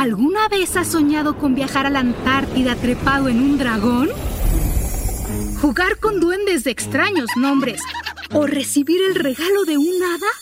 [0.00, 4.08] ¿Alguna vez has soñado con viajar a la Antártida trepado en un dragón?
[5.60, 7.82] ¿Jugar con duendes de extraños nombres?
[8.32, 10.32] ¿O recibir el regalo de un hada?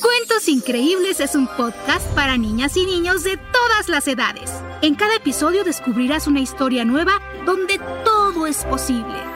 [0.00, 4.50] Cuentos Increíbles es un podcast para niñas y niños de todas las edades.
[4.80, 9.29] En cada episodio descubrirás una historia nueva donde todo es posible.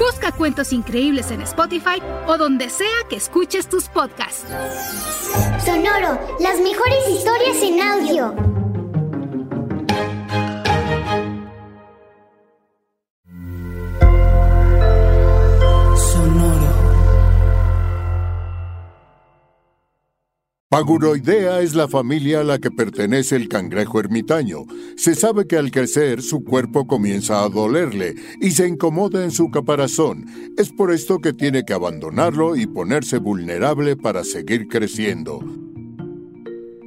[0.00, 4.46] Busca Cuentos Increíbles en Spotify o donde sea que escuches tus podcasts.
[5.62, 8.49] Sonoro, las mejores historias en audio.
[20.72, 24.66] Paguroidea es la familia a la que pertenece el cangrejo ermitaño.
[24.96, 29.50] Se sabe que al crecer su cuerpo comienza a dolerle y se incomoda en su
[29.50, 30.26] caparazón.
[30.56, 35.40] Es por esto que tiene que abandonarlo y ponerse vulnerable para seguir creciendo.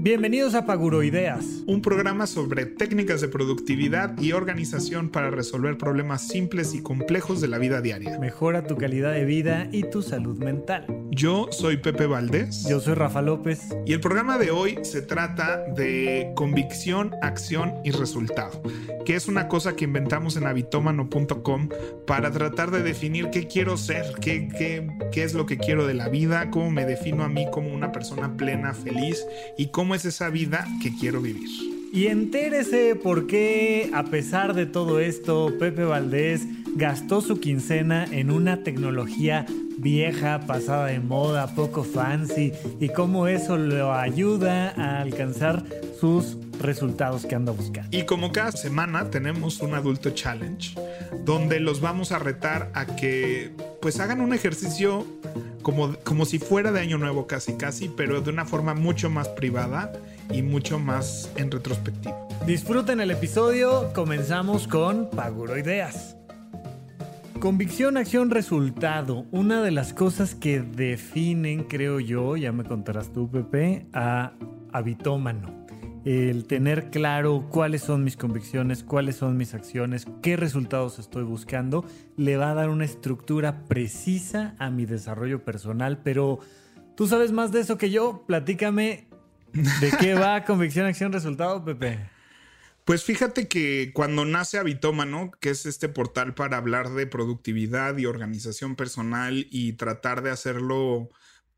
[0.03, 6.73] Bienvenidos a Paguroideas, un programa sobre técnicas de productividad y organización para resolver problemas simples
[6.73, 8.20] y complejos de la vida diaria.
[8.20, 10.85] Mejora tu calidad de vida y tu salud mental.
[11.10, 12.68] Yo soy Pepe Valdés.
[12.68, 13.62] Yo soy Rafa López.
[13.85, 18.62] Y el programa de hoy se trata de convicción, acción y resultado,
[19.05, 21.70] que es una cosa que inventamos en habitomano.com
[22.05, 25.93] para tratar de definir qué quiero ser, qué, qué, qué es lo que quiero de
[25.93, 29.26] la vida, cómo me defino a mí como una persona plena, feliz
[29.57, 31.49] y cómo es esa vida que quiero vivir.
[31.91, 38.32] Y entérese por qué, a pesar de todo esto, Pepe Valdés gastó su quincena en
[38.32, 39.46] una tecnología
[39.77, 45.63] vieja, pasada de moda, poco fancy, y cómo eso lo ayuda a alcanzar
[46.00, 47.96] sus resultados que anda buscando.
[47.96, 50.76] Y como cada semana tenemos un adulto challenge,
[51.24, 55.06] donde los vamos a retar a que pues hagan un ejercicio
[55.62, 59.30] como, como si fuera de año nuevo casi casi, pero de una forma mucho más
[59.30, 59.94] privada
[60.32, 62.18] y mucho más en retrospectiva.
[62.46, 66.18] Disfruten el episodio, comenzamos con Paguro Ideas.
[67.40, 69.25] Convicción, acción, resultado.
[69.31, 74.31] Una de las cosas que definen, creo yo, ya me contarás tú, Pepe, a
[74.72, 75.62] habitómano
[76.06, 81.86] el tener claro cuáles son mis convicciones, cuáles son mis acciones, qué resultados estoy buscando,
[82.18, 86.02] le va a dar una estructura precisa a mi desarrollo personal.
[86.03, 86.40] Pero
[86.96, 88.24] tú sabes más de eso que yo.
[88.28, 89.08] Platícame
[89.53, 92.14] de qué va convicción, acción, resultado, Pepe.
[92.85, 98.08] Pues fíjate que cuando nace Habitómano, que es este portal para hablar de productividad y
[98.08, 101.09] organización personal y tratar de hacerlo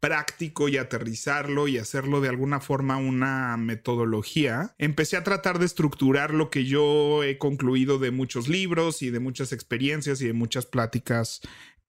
[0.06, 6.32] práctico y aterrizarlo y hacerlo de alguna forma una metodología, empecé a tratar de estructurar
[6.32, 10.68] lo que yo he concluido de muchos libros y de muchas experiencias y de muchas
[10.68, 11.42] pláticas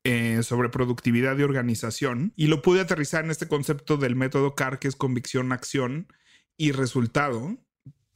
[0.05, 4.79] eh, sobre productividad y organización y lo pude aterrizar en este concepto del método CAR
[4.79, 6.11] que es convicción, acción
[6.57, 7.59] y resultado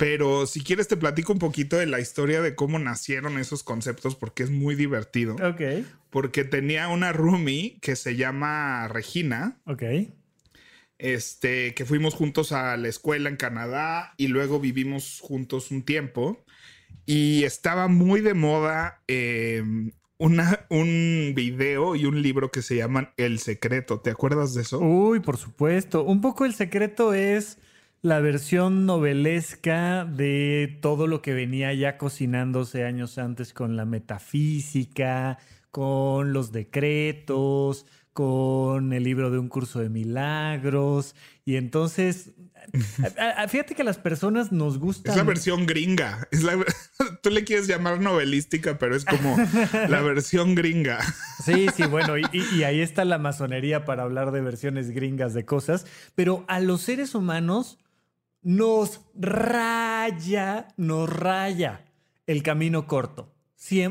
[0.00, 4.16] pero si quieres te platico un poquito de la historia de cómo nacieron esos conceptos
[4.16, 5.34] porque es muy divertido.
[5.34, 5.84] Ok.
[6.09, 9.60] Porque tenía una roomie que se llama Regina.
[9.66, 9.83] Ok.
[10.97, 16.47] Este, que fuimos juntos a la escuela en Canadá y luego vivimos juntos un tiempo.
[17.05, 19.03] Y estaba muy de moda
[20.16, 24.00] una, un video y un libro que se llaman El Secreto.
[24.00, 24.78] ¿Te acuerdas de eso?
[24.78, 26.05] Uy, por supuesto.
[26.05, 27.59] Un poco El Secreto es
[28.03, 35.38] la versión novelesca de todo lo que venía ya cocinándose años antes con la metafísica,
[35.71, 41.15] con los decretos, con el libro de un curso de milagros.
[41.44, 42.33] Y entonces,
[43.49, 45.10] fíjate que a las personas nos gusta.
[45.10, 46.27] Es la versión gringa.
[46.31, 46.56] Es la,
[47.22, 49.37] tú le quieres llamar novelística, pero es como
[49.89, 51.00] la versión gringa.
[51.44, 52.25] Sí, sí, bueno, y,
[52.56, 55.84] y ahí está la masonería para hablar de versiones gringas de cosas.
[56.15, 57.78] Pero a los seres humanos
[58.43, 61.84] nos raya, nos raya
[62.27, 63.34] el camino corto.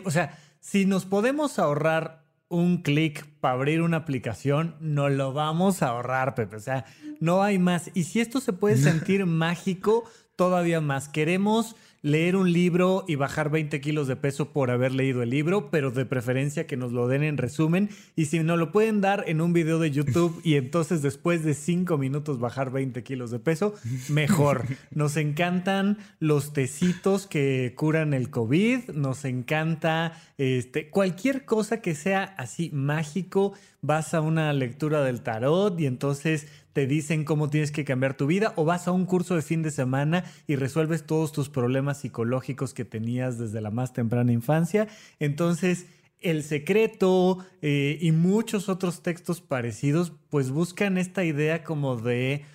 [0.05, 5.81] o sea, si nos podemos ahorrar un clic para abrir una aplicación, no lo vamos
[5.81, 6.55] a ahorrar, Pepe.
[6.55, 6.85] O sea,
[7.19, 7.91] no hay más.
[7.93, 10.03] Y si esto se puede sentir mágico,
[10.35, 11.09] todavía más.
[11.09, 15.69] Queremos leer un libro y bajar 20 kilos de peso por haber leído el libro,
[15.69, 17.89] pero de preferencia que nos lo den en resumen.
[18.15, 21.53] Y si nos lo pueden dar en un video de YouTube y entonces después de
[21.53, 23.73] 5 minutos bajar 20 kilos de peso,
[24.09, 24.65] mejor.
[24.91, 32.23] Nos encantan los tecitos que curan el COVID, nos encanta este, cualquier cosa que sea
[32.23, 33.53] así mágico.
[33.81, 38.27] Vas a una lectura del tarot y entonces te dicen cómo tienes que cambiar tu
[38.27, 41.99] vida o vas a un curso de fin de semana y resuelves todos tus problemas
[41.99, 44.87] psicológicos que tenías desde la más temprana infancia.
[45.19, 45.87] Entonces,
[46.21, 52.45] El Secreto eh, y muchos otros textos parecidos, pues buscan esta idea como de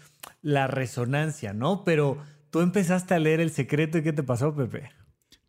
[0.43, 1.85] la resonancia, ¿no?
[1.85, 2.19] Pero
[2.51, 4.91] tú empezaste a leer El Secreto y ¿qué te pasó, Pepe?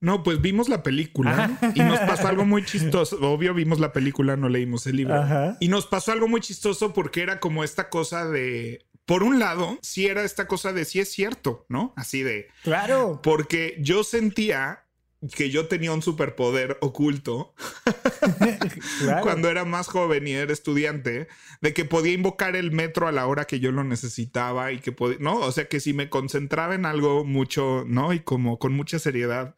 [0.05, 3.17] No, pues vimos la película y nos pasó algo muy chistoso.
[3.21, 5.25] Obvio, vimos la película, no leímos el libro.
[5.59, 8.85] Y nos pasó algo muy chistoso porque era como esta cosa de.
[9.07, 11.91] Por un lado, sí era esta cosa de sí es cierto, ¿no?
[11.97, 12.49] Así de.
[12.61, 13.19] Claro.
[13.23, 14.85] Porque yo sentía
[15.33, 17.55] que yo tenía un superpoder oculto
[19.23, 21.27] cuando era más joven y era estudiante,
[21.61, 24.91] de que podía invocar el metro a la hora que yo lo necesitaba y que
[24.91, 25.37] podía, ¿no?
[25.37, 28.13] O sea, que si me concentraba en algo mucho, ¿no?
[28.13, 29.55] Y como con mucha seriedad,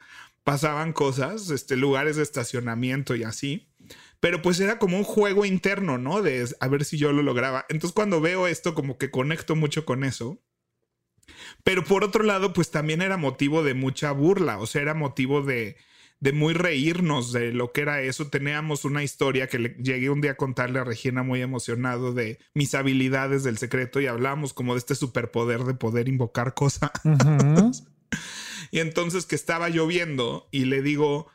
[0.48, 3.68] pasaban cosas, este, lugares de estacionamiento y así.
[4.22, 6.22] Pero pues era como un juego interno, ¿no?
[6.22, 7.66] De a ver si yo lo lograba.
[7.68, 10.42] Entonces cuando veo esto, como que conecto mucho con eso.
[11.66, 15.42] Pero por otro lado, pues también era motivo de mucha burla, o sea, era motivo
[15.42, 15.76] de,
[16.22, 18.30] de muy reírnos de lo que era eso.
[18.30, 22.40] Teníamos una historia que le llegué un día a contarle a Regina muy emocionado de
[22.54, 26.92] mis habilidades del secreto y hablábamos como de este superpoder de poder invocar cosas.
[28.72, 31.28] y entonces que estaba lloviendo y le digo,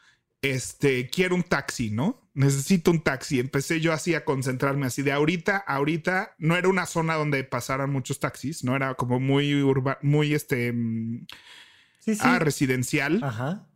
[0.43, 2.31] este, quiero un taxi, ¿no?
[2.34, 3.38] Necesito un taxi.
[3.40, 7.90] Empecé yo así a concentrarme así de ahorita, ahorita no era una zona donde pasaran
[7.90, 11.26] muchos taxis, no era como muy urbano, muy este, mm,
[12.20, 13.23] Ah, residencial.
[13.23, 13.69] Ajá.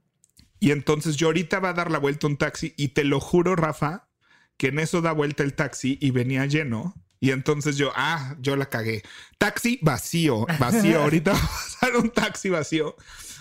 [0.59, 3.57] Y entonces yo ahorita va a dar la vuelta un taxi y te lo juro,
[3.57, 4.09] Rafa,
[4.57, 6.95] que en eso da vuelta el taxi y venía lleno.
[7.21, 9.03] Y entonces yo, ah, yo la cagué.
[9.39, 11.03] Taxi vacío, vacío.
[11.03, 12.97] Ahorita va a pasar un taxi vacío.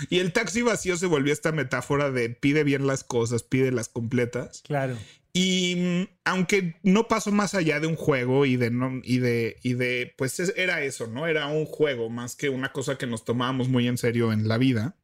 [0.10, 3.90] Y el taxi vacío se volvió esta metáfora de pide bien las cosas, pide las
[3.90, 4.62] completas.
[4.66, 4.98] Claro.
[5.34, 9.58] Y mm, aunque no pasó más allá de un juego y de no, y de,
[9.64, 11.28] y de, pues era eso, ¿no?
[11.28, 14.58] Era un juego más que una cosa que nos tomábamos muy en serio en la
[14.58, 14.96] vida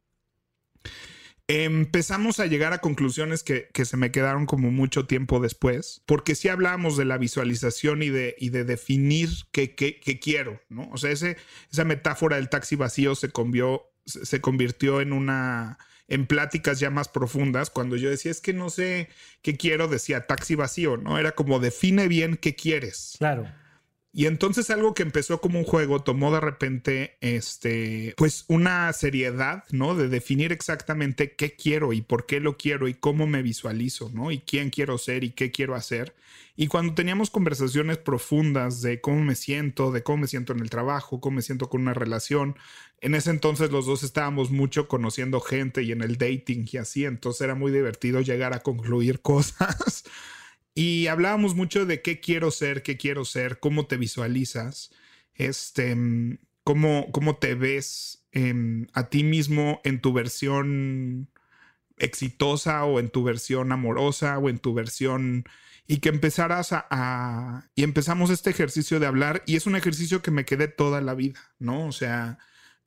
[1.52, 6.50] empezamos a llegar a conclusiones que, se me quedaron como mucho tiempo después, porque si
[6.50, 9.74] hablamos de la visualización y de, y de definir qué,
[10.22, 10.90] quiero, ¿no?
[10.92, 11.38] O sea, ese,
[11.72, 13.32] esa metáfora del taxi vacío se,
[14.06, 15.78] se convirtió en una
[16.08, 19.08] en pláticas ya más profundas, cuando yo decía, es que no sé
[19.42, 21.18] qué quiero, decía taxi vacío, ¿no?
[21.18, 23.16] Era como define bien qué quieres.
[23.18, 23.48] Claro.
[24.14, 29.64] Y entonces algo que empezó como un juego tomó de repente, este, pues una seriedad,
[29.72, 29.96] ¿no?
[29.96, 34.32] De definir exactamente qué quiero y por qué lo quiero y cómo me visualizo, ¿no?
[34.32, 36.14] Y quién quiero ser y qué quiero hacer.
[36.58, 40.70] Y cuando teníamos conversaciones profundas de cómo me siento, de cómo me siento en el
[40.70, 42.58] trabajo, cómo me siento con una relación,
[43.00, 47.06] en ese entonces los dos estábamos mucho conociendo gente y en el dating y así,
[47.06, 50.04] entonces era muy divertido llegar a concluir cosas.
[50.74, 54.92] Y hablábamos mucho de qué quiero ser, qué quiero ser, cómo te visualizas,
[55.36, 61.30] este, mm, cómo, cómo te ves em, a ti mismo en tu versión
[61.98, 65.46] exitosa o en tu versión amorosa o en tu versión
[65.88, 70.22] y que empezaras a, a, y empezamos este ejercicio de hablar y es un ejercicio
[70.22, 71.88] que me quedé toda la vida, ¿no?
[71.88, 72.40] O sea,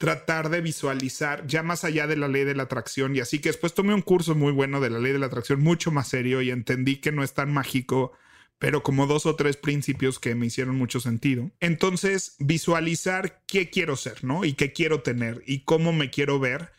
[0.04, 3.48] tratar de visualizar ya más allá de la ley de la atracción y así que
[3.48, 6.42] después tomé un curso muy bueno de la ley de la atracción mucho más serio
[6.42, 8.12] y entendí que no es tan mágico
[8.58, 11.50] pero como dos o tres principios que me hicieron mucho sentido.
[11.60, 14.44] Entonces, visualizar qué quiero ser, ¿no?
[14.44, 16.70] Y qué quiero tener y cómo me quiero ver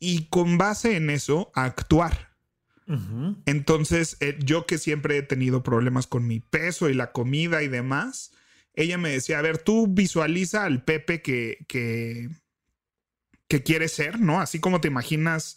[0.00, 2.32] y con base en eso actuar.
[3.46, 7.68] Entonces, eh, yo que siempre he tenido problemas con mi peso y la comida y
[7.68, 8.32] demás,
[8.74, 12.28] ella me decía, a ver, tú visualiza al Pepe que, que,
[13.52, 14.40] que quieres ser, ¿no?
[14.40, 15.56] Así como te imaginas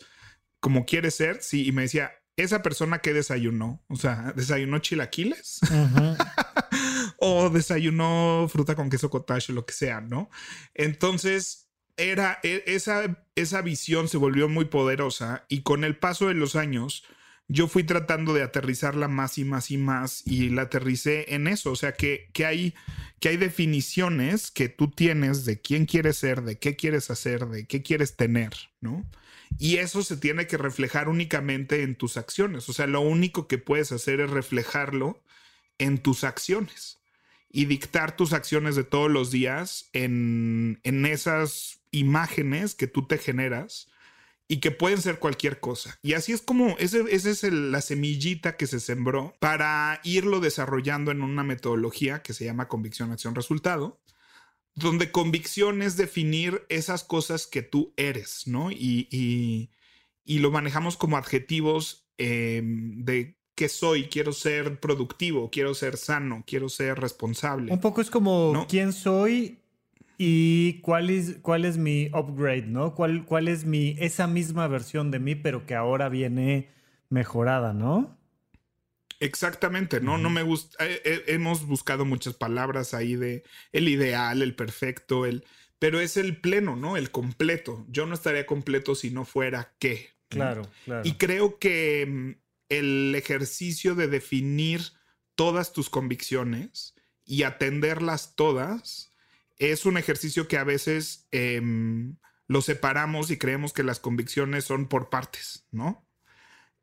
[0.59, 5.61] como quieres ser, sí, y me decía, esa persona que desayunó, o sea, desayunó chilaquiles
[7.19, 10.29] o desayunó fruta con queso cottage o lo que sea, ¿no?
[10.73, 16.33] Entonces, era e, esa, esa visión se volvió muy poderosa y con el paso de
[16.33, 17.05] los años,
[17.47, 21.71] yo fui tratando de aterrizarla más y más y más y la aterricé en eso,
[21.71, 22.73] o sea que, que, hay,
[23.19, 27.67] que hay definiciones que tú tienes de quién quieres ser, de qué quieres hacer, de
[27.67, 29.05] qué quieres tener, ¿no?
[29.59, 33.59] Y eso se tiene que reflejar únicamente en tus acciones, o sea, lo único que
[33.59, 35.23] puedes hacer es reflejarlo
[35.77, 36.99] en tus acciones
[37.51, 43.17] y dictar tus acciones de todos los días en, en esas imágenes que tú te
[43.17, 43.87] generas
[44.47, 45.97] y que pueden ser cualquier cosa.
[46.01, 51.21] Y así es como, esa es la semillita que se sembró para irlo desarrollando en
[51.21, 53.99] una metodología que se llama convicción, acción, resultado,
[54.75, 58.71] donde convicción es definir esas cosas que tú eres, ¿no?
[58.71, 59.07] Y,
[60.25, 66.43] y, lo manejamos como adjetivos em, de qué soy, quiero ser productivo, quiero ser sano,
[66.45, 67.71] quiero ser responsable.
[67.71, 69.59] Un poco es como quién soy
[70.17, 72.95] ¿Y cuál es, cuál es mi upgrade, no?
[72.95, 76.69] ¿Cuál, ¿Cuál es mi, esa misma versión de mí, pero que ahora viene
[77.09, 78.17] mejorada, no?
[79.19, 80.85] Exactamente, no, no me gusta.
[80.85, 85.45] Eh, eh, hemos buscado muchas palabras ahí de el ideal, el perfecto, el.
[85.79, 86.97] pero es el pleno, ¿no?
[86.97, 87.85] El completo.
[87.89, 90.15] Yo no estaría completo si no fuera qué.
[90.27, 91.01] Claro, claro.
[91.05, 92.31] Y creo que mm,
[92.69, 94.81] el ejercicio de definir
[95.35, 96.95] todas tus convicciones
[97.25, 99.14] y atenderlas todas
[99.57, 104.87] es un ejercicio que a veces em, lo separamos y creemos que las convicciones son
[104.87, 106.07] por partes, ¿no?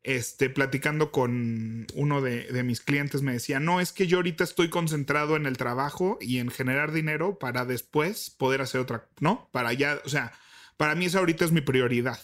[0.03, 4.43] Este, platicando con uno de, de, mis clientes me decía, no, es que yo ahorita
[4.43, 9.49] estoy concentrado en el trabajo y en generar dinero para después poder hacer otra, ¿no?
[9.53, 10.33] Para ya, o sea,
[10.75, 12.19] para mí eso ahorita es mi prioridad.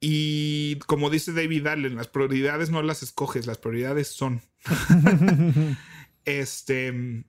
[0.00, 4.40] Y como dice David Allen, las prioridades no las escoges, las prioridades son.
[6.24, 7.24] este,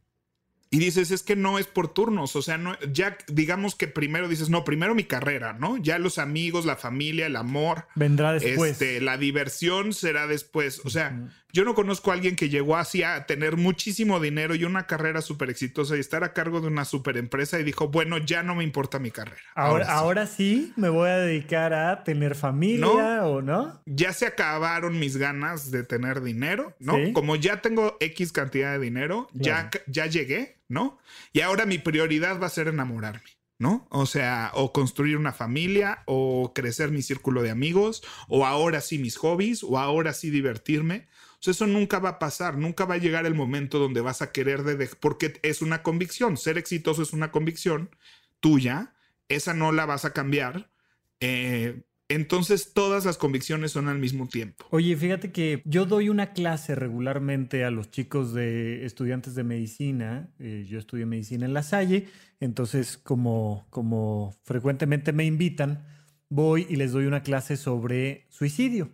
[0.74, 4.30] y dices, es que no es por turnos, o sea, no, ya digamos que primero
[4.30, 5.76] dices, no, primero mi carrera, ¿no?
[5.76, 7.88] Ya los amigos, la familia, el amor.
[7.96, 8.72] Vendrá después.
[8.72, 10.80] Este, la diversión será después.
[10.86, 14.64] O sea, yo no conozco a alguien que llegó así a tener muchísimo dinero y
[14.64, 18.18] una carrera súper exitosa y estar a cargo de una súper empresa y dijo, bueno,
[18.18, 19.42] ya no me importa mi carrera.
[19.56, 20.74] Ahora, ahora, sí.
[20.76, 23.82] me voy a dedicar a tener familia o no.
[23.86, 26.96] Ya se acabaron mis ganas de tener dinero, ¿no?
[27.14, 30.98] Como ya tengo X cantidad de dinero, ya, ya llegué ¿no?
[31.34, 33.88] Y ahora mi prioridad va a ser enamorarme, ¿no?
[33.90, 38.98] O sea, o construir una familia, o crecer mi círculo de amigos, o ahora sí
[38.98, 41.10] mis hobbies, o ahora sí divertirme.
[41.46, 44.64] Eso nunca va a pasar, nunca va a llegar el momento donde vas a querer
[44.64, 47.90] de, porque es una convicción, ser exitoso es una convicción
[48.40, 48.94] tuya,
[49.28, 50.70] esa no la vas a cambiar.
[51.20, 54.66] Eh, entonces todas las convicciones son al mismo tiempo.
[54.72, 60.30] Oye, fíjate que yo doy una clase regularmente a los chicos de estudiantes de medicina.
[60.38, 62.08] Eh, yo estudié medicina en La Salle,
[62.42, 65.86] entonces como, como frecuentemente me invitan,
[66.28, 68.92] voy y les doy una clase sobre suicidio.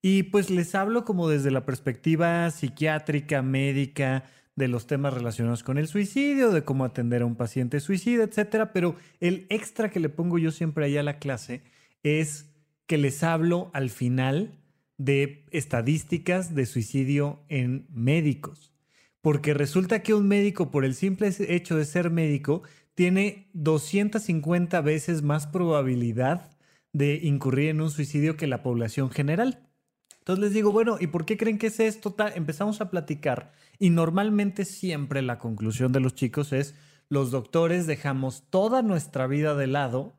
[0.00, 4.24] Y pues les hablo como desde la perspectiva psiquiátrica, médica,
[4.58, 8.72] de los temas relacionados con el suicidio, de cómo atender a un paciente suicida, etcétera.
[8.72, 11.62] Pero el extra que le pongo yo siempre ahí a la clase
[12.02, 12.50] es
[12.86, 14.58] que les hablo al final
[14.98, 18.72] de estadísticas de suicidio en médicos.
[19.20, 22.62] Porque resulta que un médico, por el simple hecho de ser médico,
[22.94, 26.50] tiene 250 veces más probabilidad
[26.92, 29.67] de incurrir en un suicidio que la población general.
[30.28, 32.14] Entonces les digo, bueno, ¿y por qué creen que es esto?
[32.34, 36.74] Empezamos a platicar y normalmente siempre la conclusión de los chicos es,
[37.08, 40.18] los doctores dejamos toda nuestra vida de lado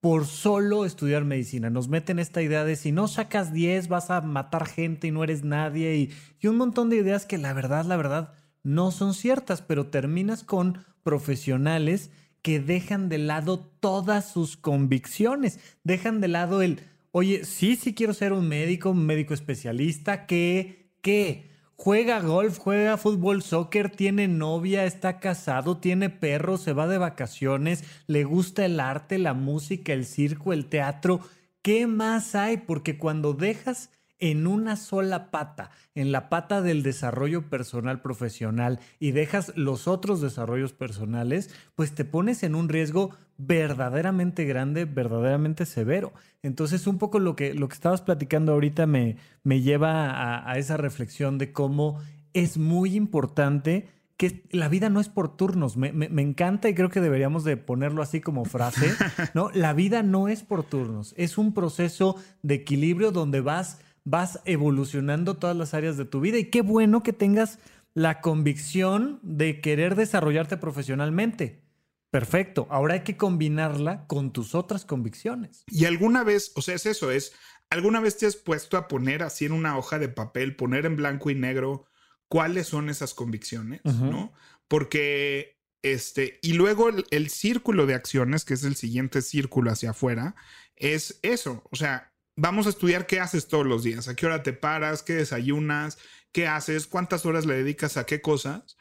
[0.00, 1.70] por solo estudiar medicina.
[1.70, 5.24] Nos meten esta idea de si no sacas 10 vas a matar gente y no
[5.24, 9.12] eres nadie y, y, un montón de ideas que la verdad, la verdad, no son
[9.12, 12.12] ciertas, pero terminas con profesionales
[12.42, 16.78] que dejan de lado todas sus convicciones, dejan de lado el,
[17.12, 21.48] oye, sí, sí quiero ser un médico, un médico especialista, que, que,
[21.80, 27.84] Juega golf, juega fútbol, soccer, tiene novia, está casado, tiene perro, se va de vacaciones,
[28.08, 31.20] le gusta el arte, la música, el circo, el teatro.
[31.62, 32.56] ¿Qué más hay?
[32.56, 39.12] Porque cuando dejas en una sola pata, en la pata del desarrollo personal profesional y
[39.12, 46.12] dejas los otros desarrollos personales, pues te pones en un riesgo verdaderamente grande, verdaderamente severo.
[46.42, 50.76] Entonces, un poco lo que, lo que estabas platicando ahorita me, me lleva a, esa
[50.76, 52.00] reflexión de cómo
[52.34, 55.76] es muy importante que la vida no es por turnos.
[55.76, 58.92] Me, me, encanta y creo que deberíamos de ponerlo así como frase,
[59.34, 59.50] ¿no?
[59.54, 61.14] La vida no es por turnos.
[61.16, 66.38] Es un proceso de equilibrio donde vas, vas evolucionando todas las áreas de tu vida
[66.38, 67.60] y qué bueno que tengas
[67.94, 71.67] la convicción de querer desarrollarte profesionalmente.
[72.10, 72.66] Perfecto.
[72.70, 75.64] Ahora hay que combinarla con tus otras convicciones.
[75.66, 77.34] Y alguna vez, o sea, es eso, es,
[77.70, 80.96] ¿alguna vez te has puesto a poner así en una hoja de papel, poner en
[80.96, 81.86] blanco y negro
[82.28, 84.32] cuáles son esas convicciones, ¿no?
[84.68, 89.90] Porque, este, y luego el, el círculo de acciones, que es el siguiente círculo hacia
[89.90, 90.34] afuera,
[90.76, 94.42] es eso, o sea, vamos a estudiar qué haces todos los días, a qué hora
[94.42, 95.98] te paras, qué desayunas,
[96.32, 98.76] qué haces, cuántas horas le dedicas a qué cosas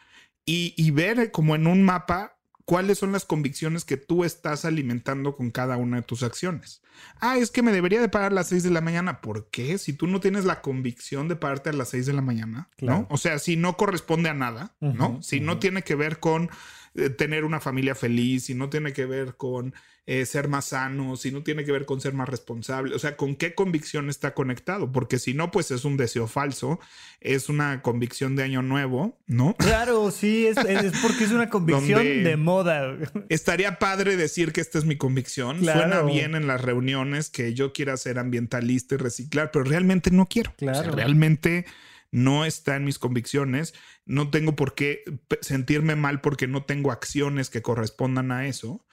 [0.46, 2.37] y, y ver como en un mapa
[2.68, 6.82] cuáles son las convicciones que tú estás alimentando con cada una de tus acciones.
[7.22, 9.22] Ah, es que me debería de parar a las 6 de la mañana.
[9.22, 9.78] ¿Por qué?
[9.78, 13.08] Si tú no tienes la convicción de pararte a las 6 de la mañana, ¿no?
[13.10, 15.24] O sea, si no corresponde a nada, ¿no?
[15.24, 16.50] Si no tiene que ver con
[16.96, 19.74] eh, tener una familia feliz, si no tiene que ver con
[20.10, 23.18] eh, ser más sano, si no tiene que ver con ser más responsable, o sea,
[23.18, 26.80] con qué convicción está conectado, porque si no, pues es un deseo falso,
[27.20, 29.54] es una convicción de año nuevo, ¿no?
[29.58, 30.56] Claro, sí, es,
[31.02, 32.98] porque es una convicción de moda.
[33.28, 37.74] Estaría padre decir que esta es mi convicción, suena bien en las reuniones que yo
[37.74, 40.54] quiera ser ambientalista y reciclar, pero realmente no quiero.
[40.56, 40.94] Claro.
[40.94, 41.66] realmente
[42.12, 43.74] no está en mis convicciones,
[44.06, 45.04] no tengo por qué
[45.42, 48.87] sentirme mal porque no tengo acciones que correspondan a eso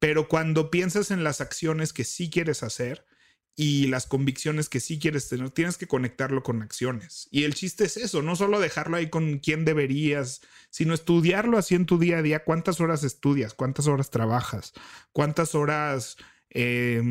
[0.00, 3.06] Pero cuando piensas en las acciones que sí quieres hacer
[3.54, 7.28] y las convicciones que sí quieres tener, tienes que conectarlo con acciones.
[7.30, 10.40] Y el chiste es eso, no solo dejarlo ahí con quién deberías,
[10.70, 12.44] sino estudiarlo así en tu día a día.
[12.44, 13.52] ¿Cuántas horas estudias?
[13.52, 14.72] ¿Cuántas horas trabajas?
[15.12, 16.16] ¿Cuántas horas
[16.48, 17.02] eh,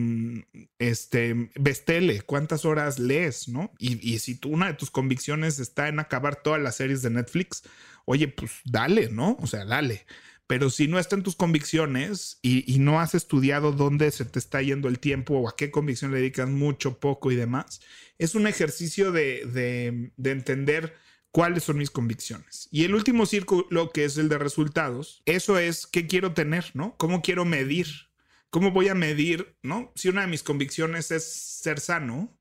[0.79, 3.71] este, bestele, cuántas horas lees, ¿no?
[3.77, 7.11] Y, y, si tú, una de tus convicciones está en acabar todas las series de
[7.11, 7.63] Netflix,
[8.05, 9.37] oye, pues dale, ¿no?
[9.39, 10.05] O sea, dale.
[10.49, 14.61] Pero si no está en tus convicciones y, no has estudiado dónde se te está
[14.63, 17.81] yendo el tiempo o a qué convicción le dedicas mucho, poco y demás,
[18.17, 20.95] es un ejercicio de, de, de entender
[21.31, 22.67] cuáles son mis convicciones.
[22.71, 26.95] Y el último círculo, que es el de resultados, eso es qué quiero tener, ¿no?
[26.97, 28.09] ¿Cómo quiero medir
[28.49, 29.91] ¿Cómo voy a medir, no?
[29.95, 32.35] Si una de mis convicciones es ser sano,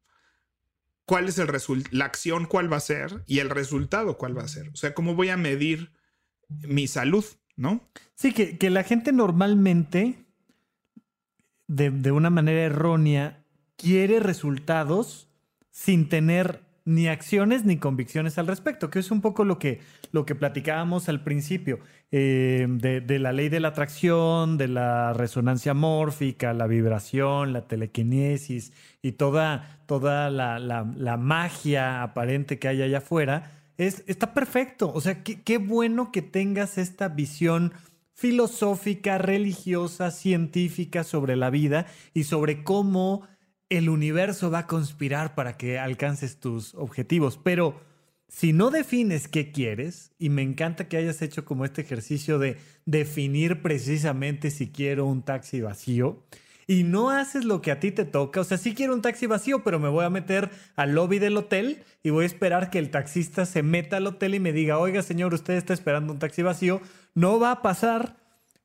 [1.05, 1.49] ¿cuál es el?
[1.91, 3.25] La acción, ¿cuál va a ser?
[3.27, 4.71] Y el resultado, ¿cuál va a ser?
[4.71, 5.93] O sea, ¿cómo voy a medir
[6.49, 7.27] mi salud,
[7.59, 7.83] no?
[8.15, 10.25] Sí, que, que la gente normalmente,
[11.67, 13.45] de, de una manera errónea,
[13.77, 15.29] quiere resultados
[15.71, 20.25] sin tener ni acciones ni convicciones al respecto, que es un poco lo que, lo
[20.25, 25.75] que platicábamos al principio, eh, de, de, la ley de la atracción, de la resonancia
[25.75, 28.73] mórfica, la vibración, la telequinesis
[29.03, 34.93] y toda, toda la, la, la magia aparente que hay allá afuera, es, está perfecto.
[34.93, 37.73] O sea, qué, qué bueno que tengas esta visión
[38.13, 43.27] filosófica, religiosa, científica sobre la vida y sobre cómo
[43.69, 47.81] el universo va a conspirar para que alcances tus objetivos, pero
[48.29, 52.59] si no defines qué quieres, y me encanta que hayas hecho como este ejercicio de
[52.85, 56.23] definir precisamente si quiero un taxi vacío,
[56.69, 59.27] y no haces lo que a ti te toca, o sea, sí quiero un taxi
[59.27, 62.79] vacío, pero me voy a meter al lobby del hotel y voy a esperar que
[62.79, 66.19] el taxista se meta al hotel y me diga, oiga señor, usted está esperando un
[66.19, 66.83] taxi vacío,
[67.15, 68.19] no va a pasar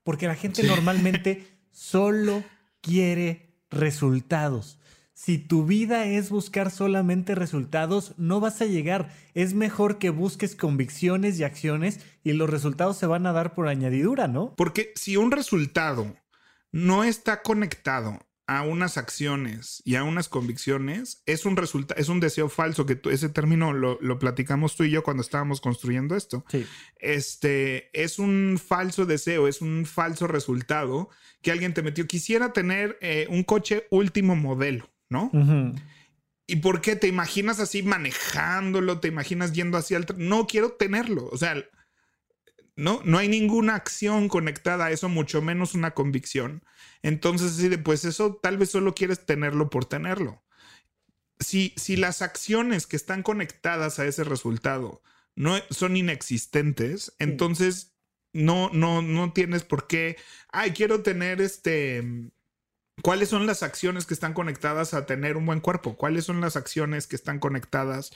[0.03, 0.67] porque la gente sí.
[0.67, 2.43] normalmente solo
[2.81, 4.79] quiere resultados.
[5.13, 9.11] Si tu vida es buscar solamente resultados, no vas a llegar.
[9.33, 13.69] Es mejor que busques convicciones y acciones y los resultados se van a dar por
[13.69, 14.53] añadidura, ¿no?
[14.57, 16.13] Porque si un resultado
[16.73, 22.19] no está conectado a unas acciones y a unas convicciones, es un resultado, es un
[22.19, 26.17] deseo falso, que tú, ese término lo, lo, platicamos tú y yo cuando estábamos construyendo
[26.17, 26.43] esto.
[26.49, 26.65] Sí.
[26.97, 31.09] Este es un falso deseo, es un falso resultado
[31.41, 32.05] que alguien te metió.
[32.05, 34.93] Quisiera tener eh, un coche último modelo.
[35.13, 35.29] ¿no?
[35.31, 35.81] Uh -huh.
[36.45, 38.99] ¿Y por qué te imaginas así manejándolo?
[38.99, 40.05] ¿Te imaginas yendo hacia el...
[40.17, 41.29] No quiero tenerlo.
[41.31, 41.55] O sea,
[42.75, 46.63] no, no hay ninguna acción conectada a eso, mucho menos una convicción.
[47.01, 50.43] Entonces, pues eso tal vez solo quieres tenerlo por tenerlo.
[51.39, 55.01] Si, si las acciones que están conectadas a ese resultado
[55.35, 57.95] no son inexistentes, entonces
[58.33, 60.17] no, no, no tienes por qué,
[60.51, 62.31] ay, quiero tener este
[63.01, 65.97] ¿Cuáles son las acciones que están conectadas a tener un buen cuerpo?
[65.97, 68.11] ¿Cuáles son las acciones que están conectadas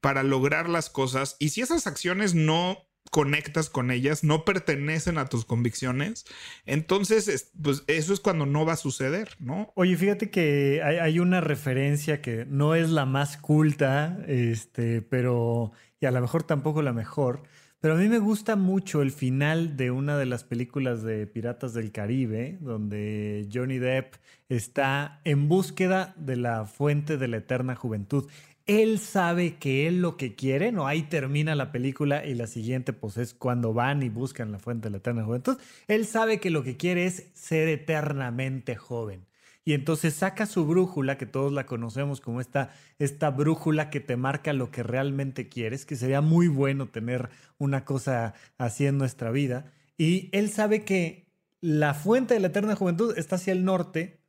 [0.00, 1.36] para lograr las cosas?
[1.38, 6.24] Y si esas acciones no conectas con ellas, no pertenecen a tus convicciones,
[6.64, 9.72] entonces, pues eso es cuando no va a suceder, ¿no?
[9.74, 16.06] Oye, fíjate que hay, una referencia que no es la más culta, este, pero, y
[16.06, 17.42] a lo mejor tampoco la mejor,
[17.82, 21.74] pero a mí me gusta mucho el final de una de las películas de Piratas
[21.74, 24.14] del Caribe, donde Johnny Depp
[24.48, 28.30] está en búsqueda de la fuente de la eterna juventud.
[28.66, 32.92] Él sabe que él lo que quiere, no, ahí termina la película y la siguiente
[32.92, 35.58] pues es cuando van y buscan la fuente de la eterna juventud.
[35.88, 39.26] Él sabe que lo que quiere es ser eternamente joven
[39.64, 44.16] y entonces saca su brújula, que todos la conocemos como esta, esta brújula que te
[44.16, 49.30] marca lo que realmente quieres, que sería muy bueno tener una cosa así en nuestra
[49.30, 49.72] vida.
[49.96, 51.28] Y él sabe que
[51.60, 54.20] la fuente de la eterna juventud está hacia el norte,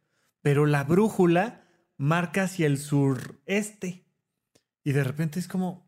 [0.43, 1.63] pero la brújula
[1.97, 4.05] marca hacia el sureste.
[4.83, 5.87] Y de repente es como,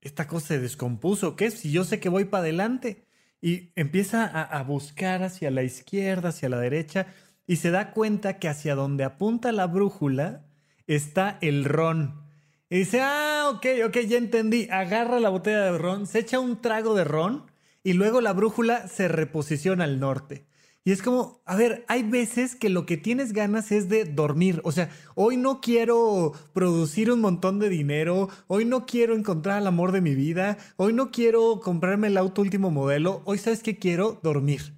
[0.00, 1.50] esta cosa se descompuso, ¿qué?
[1.50, 3.04] Si yo sé que voy para adelante.
[3.40, 7.06] Y empieza a, a buscar hacia la izquierda, hacia la derecha,
[7.46, 10.44] y se da cuenta que hacia donde apunta la brújula
[10.86, 12.22] está el ron.
[12.70, 14.68] Y dice, ah, ok, ok, ya entendí.
[14.70, 17.46] Agarra la botella de ron, se echa un trago de ron
[17.82, 20.46] y luego la brújula se reposiciona al norte.
[20.84, 24.60] Y es como, a ver, hay veces que lo que tienes ganas es de dormir.
[24.64, 29.66] O sea, hoy no quiero producir un montón de dinero, hoy no quiero encontrar el
[29.66, 33.78] amor de mi vida, hoy no quiero comprarme el auto último modelo, hoy sabes que
[33.78, 34.72] quiero dormir.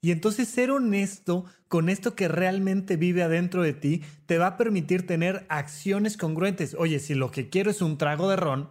[0.00, 4.56] Y entonces ser honesto con esto que realmente vive adentro de ti te va a
[4.56, 6.74] permitir tener acciones congruentes.
[6.74, 8.68] Oye, si lo que quiero es un trago de ron,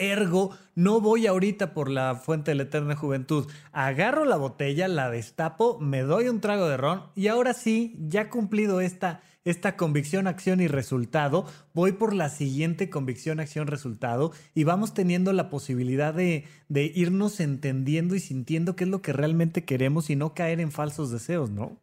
[0.00, 3.46] Ergo, no voy ahorita por la fuente de la eterna juventud.
[3.72, 8.30] Agarro la botella, la destapo, me doy un trago de ron y ahora sí, ya
[8.30, 14.64] cumplido esta, esta convicción, acción y resultado, voy por la siguiente convicción, acción, resultado y
[14.64, 19.64] vamos teniendo la posibilidad de, de irnos entendiendo y sintiendo qué es lo que realmente
[19.64, 21.76] queremos y no caer en falsos deseos, ¿no?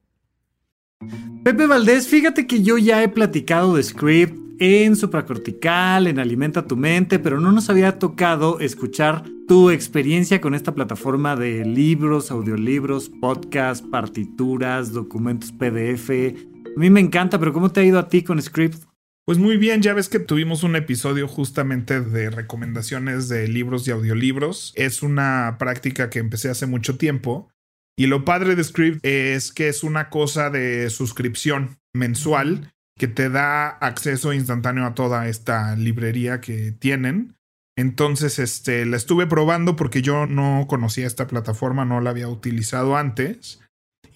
[1.43, 6.75] Pepe Valdés, fíjate que yo ya he platicado de Script en supracortical, en Alimenta tu
[6.75, 13.09] mente, pero no nos había tocado escuchar tu experiencia con esta plataforma de libros, audiolibros,
[13.09, 16.09] podcasts, partituras, documentos PDF.
[16.09, 18.83] A mí me encanta, pero ¿cómo te ha ido a ti con Script?
[19.25, 23.91] Pues muy bien, ya ves que tuvimos un episodio justamente de recomendaciones de libros y
[23.91, 24.71] audiolibros.
[24.75, 27.49] Es una práctica que empecé hace mucho tiempo
[27.97, 33.29] y lo padre de Script es que es una cosa de suscripción mensual que te
[33.29, 37.35] da acceso instantáneo a toda esta librería que tienen.
[37.77, 42.97] Entonces, este, la estuve probando porque yo no conocía esta plataforma, no la había utilizado
[42.97, 43.59] antes.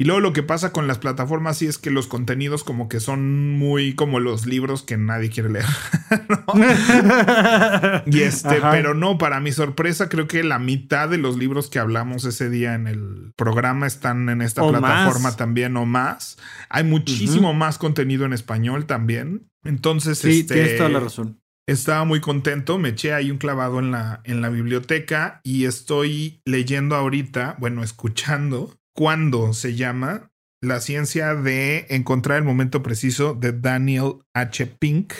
[0.01, 2.99] Y luego lo que pasa con las plataformas sí es que los contenidos como que
[2.99, 5.65] son muy como los libros que nadie quiere leer.
[8.07, 11.77] y este, pero no, para mi sorpresa creo que la mitad de los libros que
[11.77, 16.39] hablamos ese día en el programa están en esta plataforma también o más.
[16.69, 19.51] Hay muchísimo más contenido en español también.
[19.63, 21.39] Entonces, sí, este, tienes toda la razón.
[21.67, 26.41] Estaba muy contento, me eché ahí un clavado en la, en la biblioteca y estoy
[26.43, 33.51] leyendo ahorita, bueno, escuchando cuando se llama La ciencia de encontrar el momento preciso de
[33.51, 34.67] Daniel H.
[34.79, 35.13] Pink.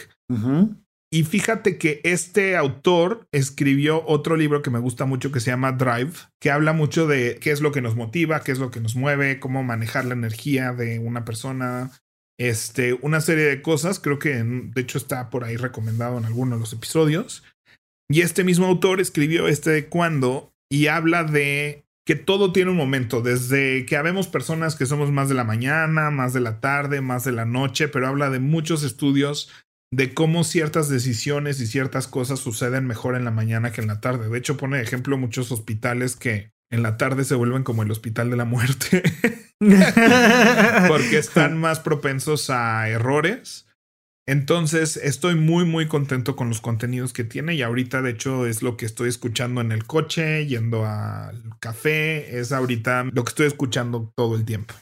[1.14, 5.74] Y fíjate que este autor escribió otro libro que me gusta mucho que se llama
[5.74, 8.80] Drive, que habla mucho de qué es lo que nos motiva, qué es lo que
[8.80, 11.92] nos mueve, cómo manejar la energía de una persona,
[12.40, 14.00] este, una serie de cosas.
[14.00, 17.44] Creo que de hecho está por ahí recomendado en alguno de los episodios.
[18.10, 22.78] Y este mismo autor escribió este de cuando y habla de que todo tiene un
[22.78, 27.02] momento, desde que habemos personas que somos más de la mañana, más de la tarde,
[27.02, 29.52] más de la noche, pero habla de muchos estudios
[29.94, 34.00] de cómo ciertas decisiones y ciertas cosas suceden mejor en la mañana que en la
[34.00, 34.30] tarde.
[34.30, 37.92] De hecho, pone de ejemplo muchos hospitales que en la tarde se vuelven como el
[37.92, 39.04] hospital de la muerte,
[40.88, 43.68] porque están más propensos a errores
[44.32, 48.64] entonces estoy muy muy contento con los contenidos que tiene y ahorita de hecho es
[48.64, 53.48] lo que estoy escuchando en el coche, yendo al café, es ahorita lo que estoy
[53.48, 54.74] escuchando todo el tiempo.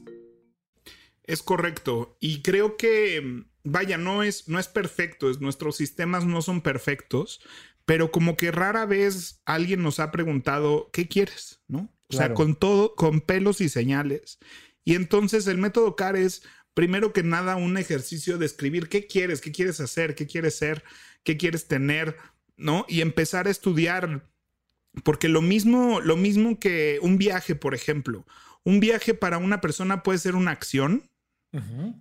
[1.32, 2.18] Es correcto.
[2.20, 5.30] Y creo que, vaya, no es, no es perfecto.
[5.30, 7.42] Es, nuestros sistemas no son perfectos,
[7.86, 11.62] pero como que rara vez alguien nos ha preguntado, ¿qué quieres?
[11.68, 11.90] ¿No?
[12.10, 14.40] O sea, con todo, con pelos y señales.
[14.84, 19.40] Y entonces el método CAR es primero que nada, un ejercicio de escribir qué quieres,
[19.40, 20.84] qué quieres hacer, qué quieres ser,
[21.24, 22.18] qué quieres tener,
[22.58, 22.86] ¿no?
[22.90, 24.28] Y empezar a estudiar.
[25.06, 28.26] Porque lo mismo, lo mismo que un viaje, por ejemplo.
[28.64, 31.10] Un viaje para una persona puede ser una acción,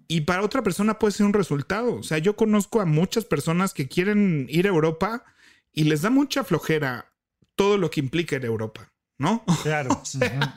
[0.07, 1.97] Y para otra persona puede ser un resultado.
[1.97, 5.25] O sea, yo conozco a muchas personas que quieren ir a Europa
[5.73, 7.13] y les da mucha flojera
[7.57, 8.93] todo lo que implica ir a Europa.
[9.19, 9.45] ¿no?
[9.63, 10.01] Claro.
[10.03, 10.55] O sea.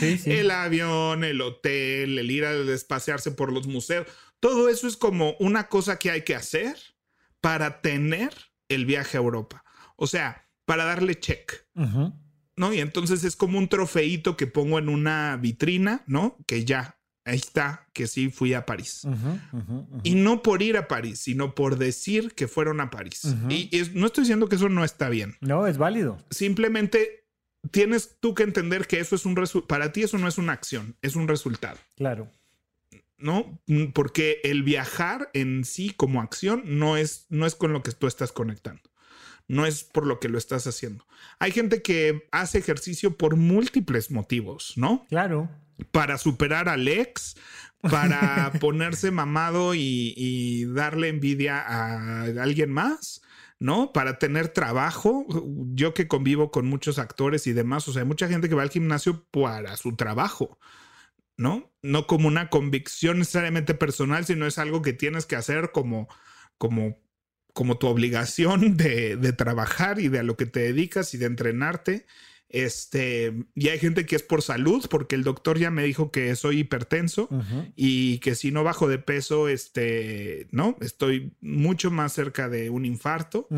[0.00, 0.32] Sí, sí.
[0.32, 4.06] el avión, el hotel, el ir a despasearse por los museos,
[4.40, 6.76] todo eso es como una cosa que hay que hacer
[7.40, 8.32] para tener
[8.68, 9.64] el viaje a Europa.
[9.96, 11.66] O sea, para darle check.
[12.56, 12.72] ¿no?
[12.72, 16.38] Y entonces es como un trofeito que pongo en una vitrina, ¿no?
[16.46, 16.95] Que ya,
[17.26, 19.02] ahí está, que sí fui a París.
[20.04, 23.22] Y no por ir a París, sino por decir que fueron a París.
[23.50, 25.36] Y es- no estoy diciendo que eso no está bien.
[25.40, 26.18] No, es válido.
[26.30, 27.26] Simplemente
[27.70, 29.66] tienes tú que entender que eso es un resultado.
[29.68, 31.78] Para ti eso no es una acción, es un resultado.
[31.96, 32.30] Claro.
[33.18, 33.58] ¿no?
[33.66, 37.90] Mm, Porque el viajar en sí como acción no es, no es con lo que
[37.92, 38.82] tú estás conectando.
[39.48, 41.06] No es por lo que lo estás haciendo.
[41.38, 45.06] Hay gente que hace ejercicio por múltiples motivos, ¿no?
[45.08, 45.50] Claro.
[45.92, 47.36] Para superar al ex,
[47.80, 53.22] para ponerse mamado y, y darle envidia a alguien más,
[53.60, 53.92] ¿no?
[53.92, 55.26] Para tener trabajo.
[55.74, 58.62] Yo que convivo con muchos actores y demás, o sea, hay mucha gente que va
[58.62, 60.58] al gimnasio para su trabajo.
[61.36, 61.70] ¿no?
[61.82, 66.08] No como una convicción necesariamente personal, sino es algo que tienes que hacer como,
[66.58, 66.98] como,
[67.56, 71.26] como tu obligación de, de trabajar y de a lo que te dedicas y de
[71.26, 72.06] entrenarte.
[72.48, 76.36] Este, y hay gente que es por salud, porque el doctor ya me dijo que
[76.36, 77.28] soy hipertenso
[77.74, 82.84] y que si no bajo de peso, este, no, estoy mucho más cerca de un
[82.84, 83.48] infarto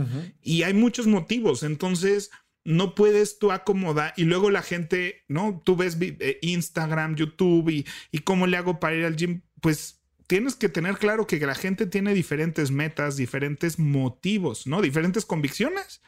[0.42, 1.64] y hay muchos motivos.
[1.64, 2.30] Entonces,
[2.64, 4.14] no puedes tú acomodar.
[4.16, 5.60] Y luego la gente, ¿no?
[5.64, 9.42] Tú ves eh, Instagram, YouTube y, y cómo le hago para ir al gym.
[9.60, 9.97] Pues
[10.28, 14.82] tienes que tener claro que la gente tiene diferentes metas, diferentes motivos, ¿no?
[14.82, 16.02] Diferentes convicciones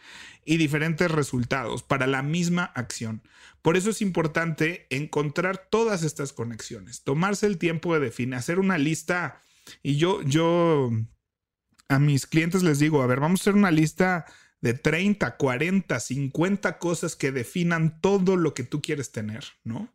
[0.45, 3.23] y diferentes resultados para la misma acción.
[3.63, 8.77] Por eso es importante encontrar todas estas conexiones, tomarse el tiempo de definir, hacer una
[8.77, 9.41] lista.
[9.83, 10.91] Y yo, yo
[11.89, 14.27] a mis clientes les digo, a ver, vamos a hacer una lista
[14.61, 19.91] de 30, 40, 50 cosas que definan todo lo que tú quieres tener, ¿no?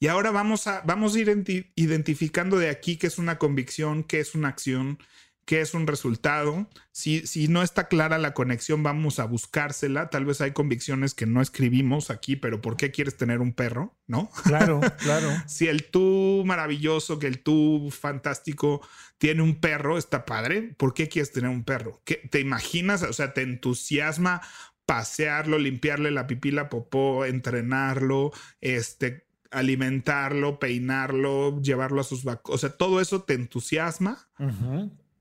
[0.00, 4.04] Y ahora vamos a, vamos a ir identi- identificando de aquí qué es una convicción,
[4.04, 4.98] qué es una acción,
[5.44, 6.68] qué es un resultado.
[6.92, 10.10] Si, si no está clara la conexión, vamos a buscársela.
[10.10, 13.96] Tal vez hay convicciones que no escribimos aquí, pero ¿por qué quieres tener un perro?
[14.06, 14.30] ¿No?
[14.44, 15.30] Claro, claro.
[15.46, 20.74] Si el tú maravilloso, que el tú fantástico tiene un perro, está padre.
[20.76, 22.02] ¿Por qué quieres tener un perro?
[22.04, 23.02] ¿Qué, ¿Te imaginas?
[23.02, 24.42] O sea, te entusiasma
[24.84, 28.32] pasearlo, limpiarle la pipila popó, entrenarlo,
[28.62, 32.44] este, alimentarlo, peinarlo, llevarlo a sus vacas.
[32.54, 34.28] O sea, todo eso te entusiasma.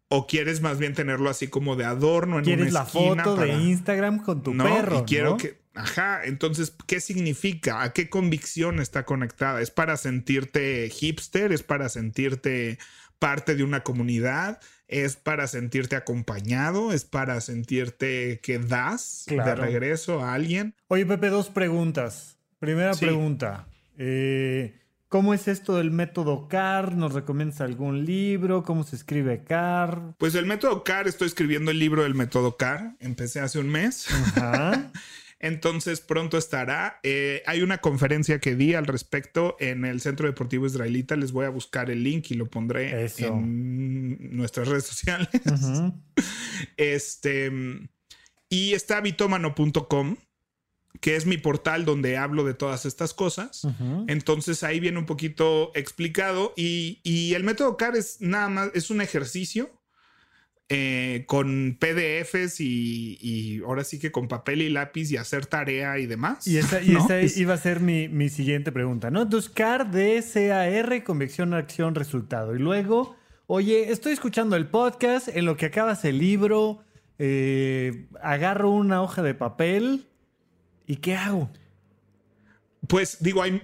[0.09, 3.35] ¿O quieres más bien tenerlo así como de adorno en Quieres una la esquina foto
[3.35, 4.63] de Instagram con tu ¿no?
[4.63, 4.99] perro.
[4.99, 5.37] Y quiero ¿no?
[5.37, 7.83] que, ajá, entonces, ¿qué significa?
[7.83, 9.61] ¿A qué convicción está conectada?
[9.61, 11.51] ¿Es para sentirte hipster?
[11.51, 12.79] ¿Es para sentirte
[13.19, 14.61] parte de una comunidad?
[14.87, 16.93] ¿Es para sentirte acompañado?
[16.93, 20.73] ¿Es para sentirte que das de regreso a alguien?
[20.87, 22.37] Oye, Pepe, dos preguntas.
[22.59, 23.05] Primera Sí.
[23.05, 23.67] pregunta.
[23.97, 24.79] Eh,
[25.10, 26.95] ¿Cómo es esto del método CAR?
[26.95, 28.63] ¿Nos recomiendas algún libro?
[28.63, 30.15] ¿Cómo se escribe CAR?
[30.17, 34.07] Pues el método CAR, estoy escribiendo el libro del método CAR, empecé hace un mes.
[34.12, 34.91] Ajá.
[35.39, 36.99] Entonces pronto estará.
[37.03, 41.15] Eh, hay una conferencia que di al respecto en el Centro Deportivo Israelita.
[41.15, 43.27] Les voy a buscar el link y lo pondré Eso.
[43.27, 45.29] en nuestras redes sociales.
[46.75, 47.51] Este
[48.49, 50.15] y está bitomano.com,
[51.01, 53.67] que es mi portal donde hablo de todas estas cosas.
[54.07, 58.89] Entonces ahí viene un poquito explicado y, y el método CAR es nada más, es
[58.89, 59.69] un ejercicio
[60.69, 65.97] eh, con PDFs y, y ahora sí que con papel y lápiz y hacer tarea
[65.97, 66.45] y demás.
[66.45, 66.99] Y esa, y ¿no?
[67.05, 69.21] esa Es- iba a ser mi, mi siguiente pregunta, ¿no?
[69.21, 72.53] Entonces, CAR, D, C, A, R, convicción, acción, resultado.
[72.53, 76.83] Y luego, oye, estoy escuchando el podcast, en lo que acabas el libro,
[77.17, 80.07] eh, agarro una hoja de papel
[80.88, 81.52] y ¿qué hago?
[82.88, 83.62] Pues digo, hay-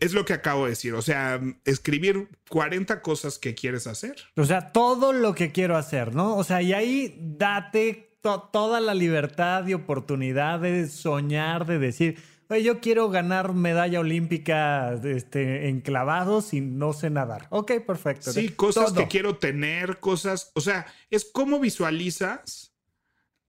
[0.00, 0.92] es lo que acabo de decir.
[0.94, 4.16] O sea, escribir 40 cosas que quieres hacer.
[4.36, 6.36] O sea, todo lo que quiero hacer, ¿no?
[6.36, 12.18] O sea, y ahí date to- toda la libertad y oportunidad de soñar, de decir,
[12.50, 17.46] oye, yo quiero ganar medalla olímpica este, en clavados y no sé nadar.
[17.50, 18.32] Ok, perfecto.
[18.32, 18.96] Sí, cosas Todo.
[18.96, 20.50] que quiero tener, cosas.
[20.54, 22.74] O sea, es cómo visualizas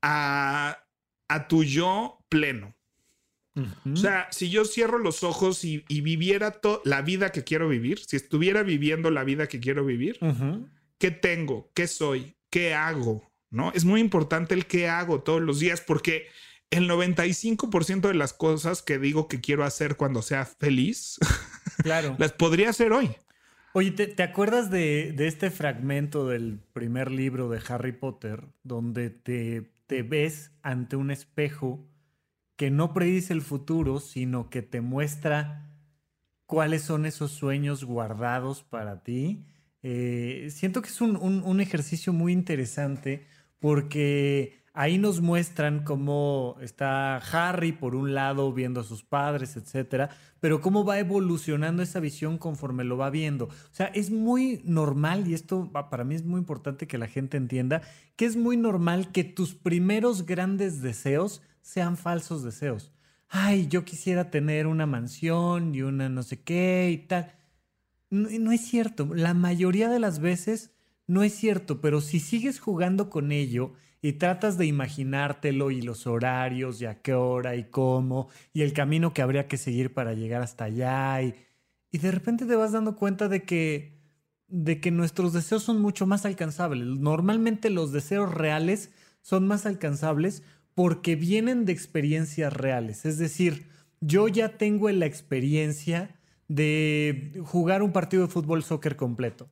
[0.02, 0.78] a,
[1.28, 2.76] a tu yo pleno.
[3.92, 8.00] O sea, si yo cierro los ojos y, y viviera la vida que quiero vivir,
[8.00, 10.20] si estuviera viviendo la vida que quiero vivir.
[11.00, 11.70] ¿qué tengo?
[11.74, 12.36] ¿Qué soy?
[12.50, 13.24] ¿Qué hago?
[13.50, 13.72] ¿No?
[13.74, 16.28] Es muy importante el qué hago todos los días porque
[16.70, 21.18] el 95% de las cosas que digo que quiero hacer cuando sea feliz,
[21.84, 22.16] Claro.
[22.20, 23.12] las podría hacer hoy.
[23.74, 29.12] Oye, ¿te, te acuerdas de, de este fragmento del primer libro de Harry Potter donde
[29.12, 31.88] te, te ves ante un espejo
[32.58, 35.72] que no predice el futuro, sino que te muestra
[36.46, 39.46] cuáles son esos sueños guardados para ti.
[39.84, 43.26] Eh, siento que es un, un ejercicio muy interesante
[43.60, 50.12] porque Ahí nos muestran cómo está Harry por un lado viendo a sus padres, etcétera,
[50.40, 53.46] pero cómo va evolucionando esa visión conforme lo va viendo.
[53.46, 57.38] O sea, es muy normal y esto para mí es muy importante que la gente
[57.38, 57.82] entienda
[58.16, 62.94] que es muy normal que tus primeros grandes deseos sean falsos deseos.
[63.28, 67.36] Ay, yo quisiera tener una mansión y una no sé qué y tal.
[68.10, 69.14] No, es cierto.
[69.14, 70.72] La mayoría de las veces
[71.08, 76.08] no es cierto, pero si sigues jugando con ello y tratas de imaginártelo y los
[76.08, 80.14] horarios y a qué hora y cómo y el camino que habría que seguir para
[80.14, 81.36] llegar hasta allá y,
[81.92, 83.98] y de repente te vas dando cuenta de que
[84.48, 86.88] de que nuestros deseos son mucho más alcanzables.
[86.88, 90.44] Normalmente los deseos reales son más alcanzables
[90.78, 93.04] porque vienen de experiencias reales.
[93.08, 93.68] Es decir,
[94.00, 99.50] yo ya tengo la experiencia de jugar un partido de fútbol soccer completo.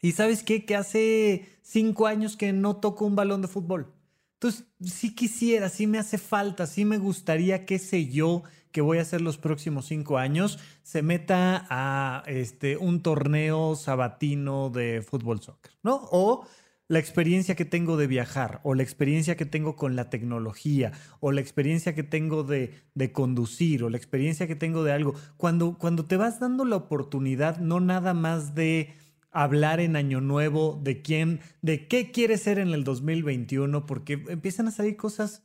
[0.00, 0.64] Y sabes qué?
[0.64, 3.92] Que hace cinco años que no toco un balón de fútbol.
[4.36, 8.42] Entonces, sí quisiera, sí me hace falta, sí me gustaría, qué sé yo,
[8.72, 14.70] que voy a hacer los próximos cinco años, se meta a este, un torneo sabatino
[14.70, 16.08] de fútbol soccer, ¿no?
[16.12, 16.46] O
[16.88, 21.32] la experiencia que tengo de viajar, o la experiencia que tengo con la tecnología, o
[21.32, 25.14] la experiencia que tengo de, de conducir, o la experiencia que tengo de algo.
[25.36, 28.94] Cuando, cuando te vas dando la oportunidad, no nada más de
[29.32, 34.68] hablar en Año Nuevo de quién, de qué quiere ser en el 2021, porque empiezan
[34.68, 35.42] a salir cosas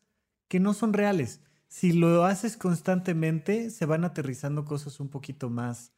[0.47, 1.41] que no son reales.
[1.67, 5.91] Si lo haces constantemente, se van aterrizando cosas un poquito más,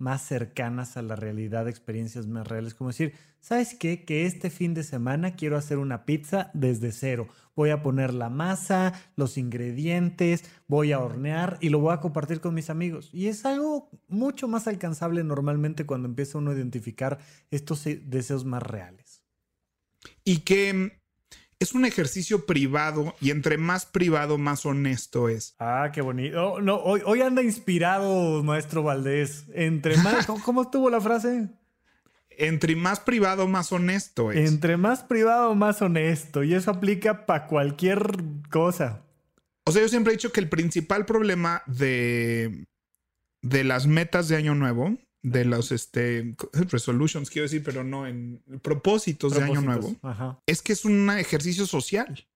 [0.00, 4.04] más cercanas a la realidad, experiencias más reales, como decir, ¿sabes qué?
[4.04, 7.28] Que este fin de semana quiero hacer una pizza desde cero.
[7.54, 12.40] Voy a poner la masa, los ingredientes, voy a hornear y lo voy a compartir
[12.40, 13.10] con mis amigos.
[13.12, 17.18] Y es algo mucho más alcanzable normalmente cuando empieza uno a identificar
[17.50, 19.22] estos deseos más reales.
[20.24, 20.99] Y que
[21.60, 25.54] es un ejercicio privado y entre más privado, más honesto es.
[25.58, 26.54] Ah, qué bonito.
[26.54, 29.44] Oh, no, hoy, hoy anda inspirado, maestro Valdés.
[29.54, 31.50] Entre más, ¿cómo, estuvo la frase?
[32.30, 34.50] Entre más privado, más honesto es.
[34.50, 36.42] Entre más privado, más honesto.
[36.42, 38.00] Y eso aplica para cualquier
[38.50, 39.02] cosa.
[39.64, 42.64] O sea, yo siempre he dicho que el principal problema de,
[43.42, 46.34] de las metas de Año Nuevo de los este,
[46.70, 49.96] resolutions, quiero decir, pero no en propósitos, de año nuevo,
[50.46, 52.26] es que es un ejercicio social.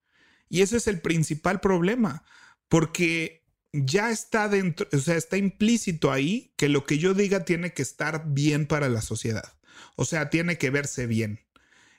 [0.48, 2.24] Y ese es el principal problema,
[2.68, 7.72] porque ya está dentro, o sea, está implícito ahí que lo que yo diga tiene
[7.72, 9.54] que estar bien para la sociedad.
[9.96, 11.43] O sea, tiene que verse bien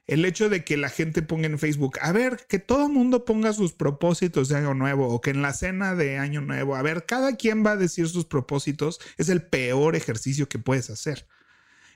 [0.08, 3.54] el hecho de que la gente ponga en Facebook, a ver, que todo mundo ponga
[3.54, 7.06] sus propósitos de año nuevo o que en la cena de año nuevo, a ver,
[7.06, 11.28] cada quien va a decir sus propósitos, es el peor ejercicio que puedes hacer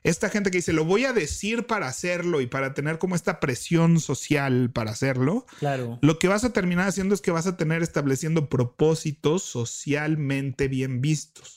[0.04, 3.40] esta gente que dice, lo voy a decir para hacerlo y para tener como esta
[3.40, 6.00] presión social para hacerlo, claro.
[6.02, 11.02] lo que vas a terminar haciendo es que vas a tener estableciendo propósitos socialmente bien
[11.02, 11.56] vistos,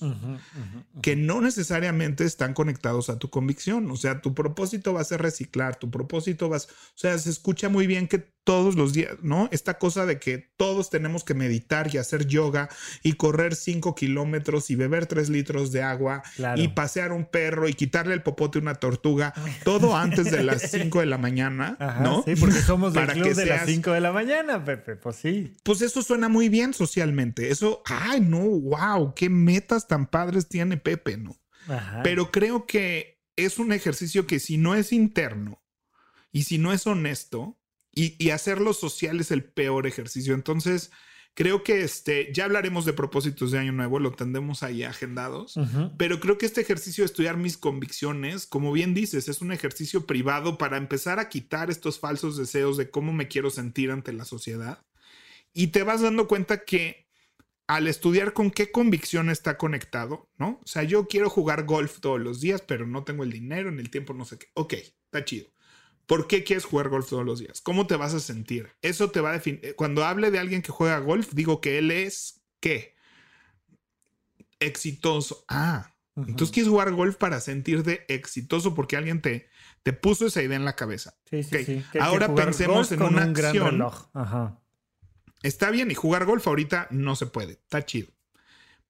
[1.03, 3.91] que no necesariamente están conectados a tu convicción.
[3.91, 6.61] O sea, tu propósito va a ser reciclar, tu propósito va a...
[6.61, 9.49] O sea, se escucha muy bien que todos los días, ¿no?
[9.53, 12.69] Esta cosa de que todos tenemos que meditar y hacer yoga
[13.03, 16.23] y correr cinco kilómetros y beber tres litros de agua
[16.57, 19.33] y pasear un perro y quitarle el popote a una tortuga,
[19.65, 22.23] todo antes de las cinco de la mañana, ¿no?
[22.25, 25.53] Sí, porque somos del club de las cinco de la mañana, Pepe, pues sí.
[25.63, 27.51] Pues eso suena muy bien socialmente.
[27.51, 31.37] Eso, ay, no, wow, qué metas tan padres tiene Pepe, ¿no?
[32.03, 35.63] Pero creo que es un ejercicio que si no es interno
[36.33, 37.59] y si no es honesto,
[37.95, 40.35] y, hacerlo social es el peor ejercicio.
[40.35, 40.91] Entonces,
[41.35, 45.55] creo que este, ya hablaremos de propósitos de año nuevo, lo tendremos ahí agendados,
[45.99, 50.07] pero creo que este ejercicio de estudiar mis convicciones, como bien dices, es un ejercicio
[50.07, 54.25] privado para empezar a quitar estos falsos deseos de cómo me quiero sentir ante la
[54.25, 54.85] sociedad.
[55.53, 57.07] Y te vas dando cuenta que
[57.67, 60.61] al estudiar con qué convicción está conectado, ¿no?
[60.63, 63.79] O sea, yo quiero jugar golf todos los días, pero no tengo el dinero, en
[63.79, 64.47] el tiempo no sé qué.
[64.55, 65.49] Ok, está chido.
[66.13, 67.63] ¿Por qué quieres jugar golf todos los días?
[67.63, 68.69] ¿Cómo te vas a sentir?
[68.83, 69.61] Eso te va a definir.
[69.65, 72.95] Eh, cuando hable de alguien que juega golf, digo que él es ¿qué?
[74.61, 75.47] Exitoso.
[75.49, 79.49] Ah, entonces quieres jugar golf para sentirte exitoso porque alguien te,
[79.83, 81.15] te puso esa idea en la cabeza.
[81.31, 81.83] Sí, sí, sí.
[81.99, 83.83] Ahora pensemos en una acción.
[85.43, 87.53] Está bien, y jugar golf ahorita no se puede.
[87.55, 88.11] Está chido.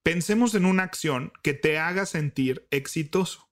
[0.02, 3.51] Pensemos en una acción que te haga sentir exitoso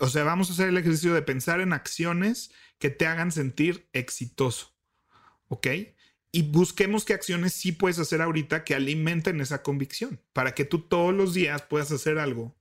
[0.00, 3.88] o sea, vamos a hacer el ejercicio de pensar en acciones que te hagan sentir
[3.92, 4.74] exitoso.
[5.48, 5.66] ¿Ok?
[6.32, 10.80] y busquemos qué acciones sí puedes hacer ahorita que alimenten esa convicción para que tú
[10.80, 12.56] todos los días puedas hacer algo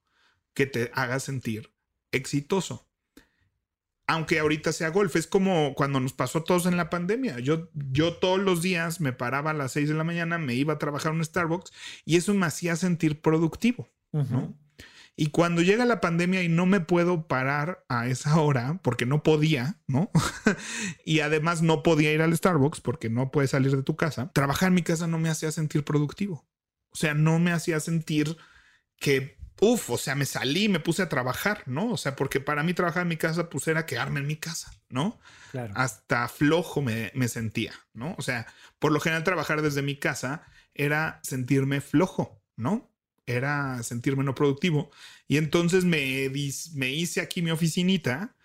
[0.54, 1.72] que te haga sentir
[2.12, 2.88] exitoso.
[4.08, 7.38] Aunque ahorita sea golf, es como cuando nos pasó a todos en la pandemia.
[7.40, 10.74] Yo, yo todos los días me paraba a las 6 de la mañana, me iba
[10.74, 11.72] a trabajar en un Starbucks
[12.06, 13.88] y eso me hacía sentir productivo.
[14.12, 14.58] ¿no?
[15.22, 19.22] Y cuando llega la pandemia y no me puedo parar a esa hora porque no
[19.22, 20.10] podía, ¿no?
[21.04, 24.70] y además no podía ir al Starbucks porque no puedes salir de tu casa, trabajar
[24.70, 26.48] en mi casa no me hacía sentir productivo.
[26.92, 28.38] O sea, no me hacía sentir
[28.98, 31.92] que, uff, o sea, me salí, me puse a trabajar, ¿no?
[31.92, 34.72] O sea, porque para mí trabajar en mi casa, pues era quedarme en mi casa,
[34.88, 35.20] ¿no?
[35.52, 35.74] Claro.
[35.76, 38.16] Hasta flojo me, me sentía, ¿no?
[38.18, 38.48] O sea,
[38.80, 40.44] por lo general trabajar desde mi casa
[40.74, 42.89] era sentirme flojo, ¿no?
[43.30, 44.92] Era sentirme no productivo.
[45.28, 46.30] Y entonces me,
[46.74, 48.36] me hice aquí mi oficinita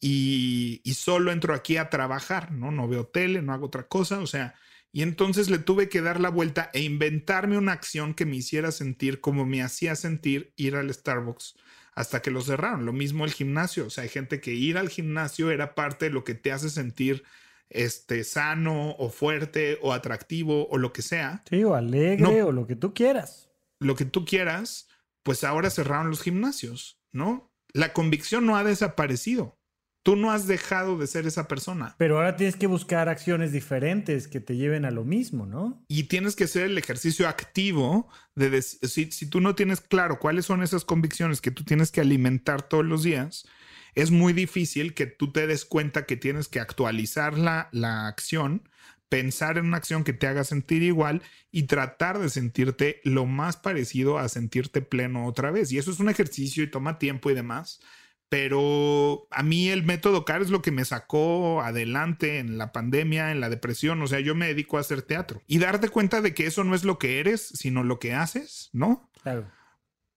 [0.00, 2.70] y, y, solo entro aquí a trabajar, ¿no?
[2.70, 4.54] No veo tele, no hago otra cosa, o sea,
[4.92, 8.70] y entonces le tuve que dar la vuelta e inventarme una acción que me hiciera
[8.70, 11.56] sentir como me hacía sentir ir al Starbucks
[11.94, 12.86] hasta que lo cerraron.
[12.86, 16.12] Lo mismo el gimnasio, o sea, hay gente que ir al gimnasio era parte de
[16.12, 17.24] lo que te hace sentir
[17.70, 21.42] este sano o fuerte o atractivo o lo que sea.
[21.50, 23.47] Sí, o alegre o lo que tú quieras
[23.80, 24.88] lo que tú quieras,
[25.22, 27.52] pues ahora cerraron los gimnasios, ¿no?
[27.72, 29.58] La convicción no ha desaparecido.
[30.02, 31.94] Tú no has dejado de ser esa persona.
[31.98, 35.84] Pero ahora tienes que buscar acciones diferentes que te lleven a lo mismo, ¿no?
[35.88, 40.46] Y tienes que hacer el ejercicio activo de si, si tú no tienes claro cuáles
[40.46, 43.46] son esas convicciones que tú tienes que alimentar todos los días,
[43.94, 48.68] es muy difícil que tú te des cuenta que tienes que actualizar la, la acción
[49.08, 53.56] pensar en una acción que te haga sentir igual y tratar de sentirte lo más
[53.56, 55.72] parecido a sentirte pleno otra vez.
[55.72, 57.80] Y eso es un ejercicio y toma tiempo y demás.
[58.28, 63.32] Pero a mí el método CAR es lo que me sacó adelante en la pandemia,
[63.32, 64.02] en la depresión.
[64.02, 66.74] O sea, yo me dedico a hacer teatro y darte cuenta de que eso no
[66.74, 69.10] es lo que eres, sino lo que haces, ¿no?
[69.22, 69.50] Claro.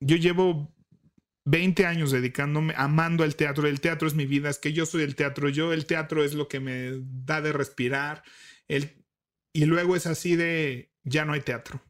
[0.02, 0.76] Yo llevo
[1.46, 3.66] 20 años dedicándome, amando el teatro.
[3.66, 5.48] El teatro es mi vida, es que yo soy el teatro.
[5.48, 8.24] Yo, el teatro es lo que me da de respirar
[9.54, 11.82] y luego es así de, ya no hay teatro.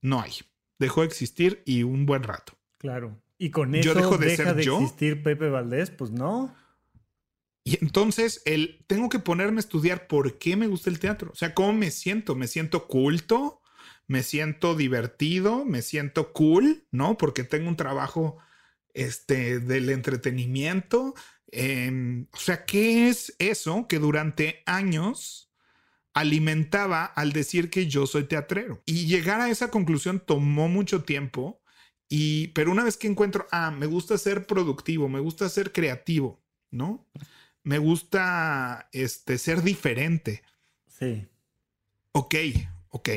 [0.00, 0.32] No hay.
[0.78, 2.58] Dejó de existir y un buen rato.
[2.78, 3.20] Claro.
[3.38, 6.54] Y con eso yo dejo de deja de existir Pepe Valdés, pues no.
[7.64, 11.30] Y entonces el, tengo que ponerme a estudiar por qué me gusta el teatro.
[11.32, 12.34] O sea, ¿cómo me siento?
[12.34, 13.62] ¿Me siento culto?
[14.06, 15.64] ¿Me siento divertido?
[15.64, 16.86] ¿Me siento cool?
[16.90, 17.16] ¿No?
[17.16, 18.38] Porque tengo un trabajo
[18.94, 21.14] este, del entretenimiento.
[21.50, 25.50] Em, o sea, ¿qué es eso que durante años
[26.14, 28.82] alimentaba al decir que yo soy teatrero?
[28.86, 31.60] Y llegar a esa conclusión tomó mucho tiempo.
[32.08, 36.42] Y, pero una vez que encuentro, ah, me gusta ser productivo, me gusta ser creativo,
[36.70, 37.06] ¿no?
[37.62, 40.42] Me gusta este, ser diferente.
[40.86, 41.26] Sí.
[42.12, 42.34] Ok,
[42.90, 43.08] ok.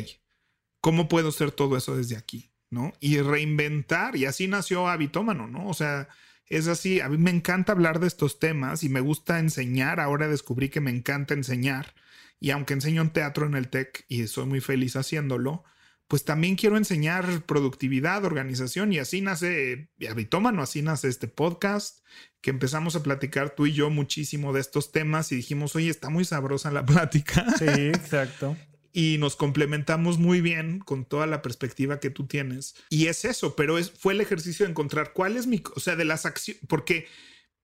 [0.82, 2.50] ¿Cómo puedo ser todo eso desde aquí?
[2.70, 2.94] ¿No?
[3.00, 4.16] Y reinventar.
[4.16, 5.68] Y así nació Habitómano, ¿no?
[5.68, 6.10] O sea,
[6.50, 10.28] es así, a mí me encanta hablar de estos temas y me gusta enseñar, ahora
[10.28, 11.94] descubrí que me encanta enseñar
[12.40, 15.64] y aunque enseño en teatro en el TEC y soy muy feliz haciéndolo,
[16.08, 22.00] pues también quiero enseñar productividad, organización y así nace Habitómano, así nace este podcast
[22.40, 26.10] que empezamos a platicar tú y yo muchísimo de estos temas y dijimos, oye, está
[26.10, 27.46] muy sabrosa la plática.
[27.58, 28.56] Sí, exacto
[28.98, 32.74] y nos complementamos muy bien con toda la perspectiva que tú tienes.
[32.90, 35.96] Y es eso, pero es, fue el ejercicio de encontrar cuál es mi, o sea,
[35.96, 37.06] de las acciones, porque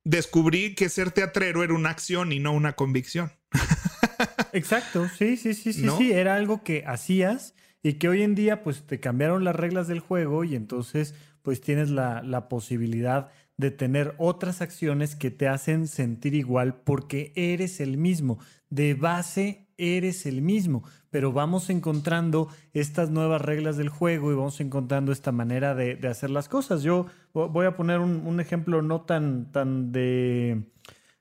[0.04, 3.32] descubrí que ser teatrero era una acción y no una convicción.
[4.54, 8.62] Exacto, sí, sí, sí, sí, sí, era algo que hacías y que hoy en día
[8.62, 13.72] pues te cambiaron las reglas del juego y entonces pues tienes la, la posibilidad de
[13.72, 18.38] tener otras acciones que te hacen sentir igual porque eres el mismo.
[18.70, 24.60] De base eres el mismo, pero vamos encontrando estas nuevas reglas del juego y vamos
[24.62, 26.84] encontrando esta manera de, hacer las cosas.
[26.84, 30.64] Yo voy a poner un, ejemplo no tan, tan, de,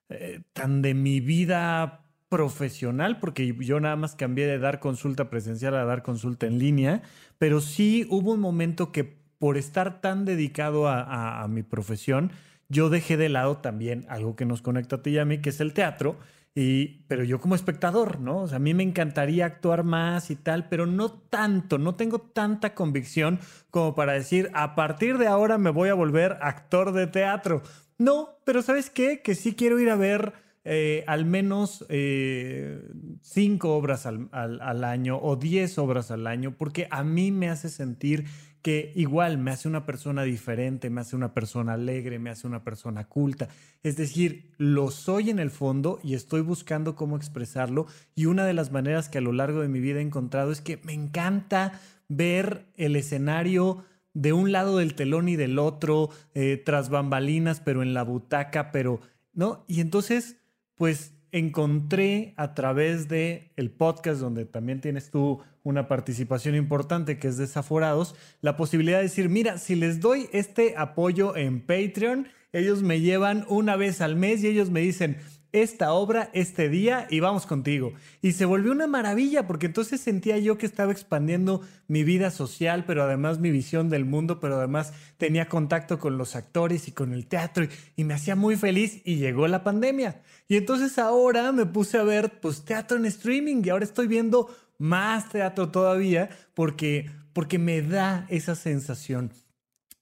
[0.09, 5.75] eh, tan de mi vida profesional, porque yo nada más cambié de dar consulta presencial
[5.75, 7.03] a dar consulta en línea,
[7.37, 9.05] pero sí hubo un momento que
[9.39, 12.33] por estar tan dedicado a, a mi profesión,
[12.71, 15.51] yo dejé de lado también algo que nos conecta a ti y a mí, que
[15.51, 16.17] es el teatro,
[16.55, 18.42] pero yo como espectador, ¿no?
[18.42, 22.20] O sea, a mí me encantaría actuar más y tal, pero no tanto, no tengo
[22.20, 23.40] tanta convicción
[23.70, 27.62] como para decir, a partir de ahora me voy a volver actor de teatro.
[27.96, 29.22] No, pero ¿sabes qué?
[29.22, 30.34] Que sí quiero ir a ver
[30.64, 32.80] eh, al menos eh,
[33.20, 37.68] cinco obras al, al, año o diez obras al año, porque a mí me hace
[37.68, 38.26] sentir
[38.63, 42.63] que igual me hace una persona diferente, me hace una persona alegre, me hace una
[42.63, 43.49] persona culta.
[43.83, 48.55] Es decir, lo soy en el fondo y estoy buscando cómo expresarlo y una de
[48.55, 51.81] las maneras que a lo largo de mi vida he encontrado es que me encanta
[52.09, 53.85] ver el escenario
[54.15, 58.71] de un lado del telón y del otro, eh, tras bambalinas, pero en la butaca,
[58.71, 59.01] pero,
[59.33, 59.65] ¿no?
[59.67, 60.37] Y entonces,
[60.77, 67.28] pues encontré a través de el podcast donde también tienes tú una participación importante que
[67.28, 72.83] es Desaforados, la posibilidad de decir, mira, si les doy este apoyo en Patreon, ellos
[72.83, 75.18] me llevan una vez al mes y ellos me dicen,
[75.53, 77.92] esta obra este día y vamos contigo.
[78.22, 82.84] Y se volvió una maravilla porque entonces sentía yo que estaba expandiendo mi vida social,
[82.86, 87.12] pero además mi visión del mundo, pero además tenía contacto con los actores y con
[87.12, 90.22] el teatro y, me hacía muy feliz y llegó la pandemia.
[90.48, 94.55] Y entonces ahora me puse a ver pues teatro en streaming y ahora estoy viendo
[94.78, 99.32] más teatro todavía porque porque me da esa sensación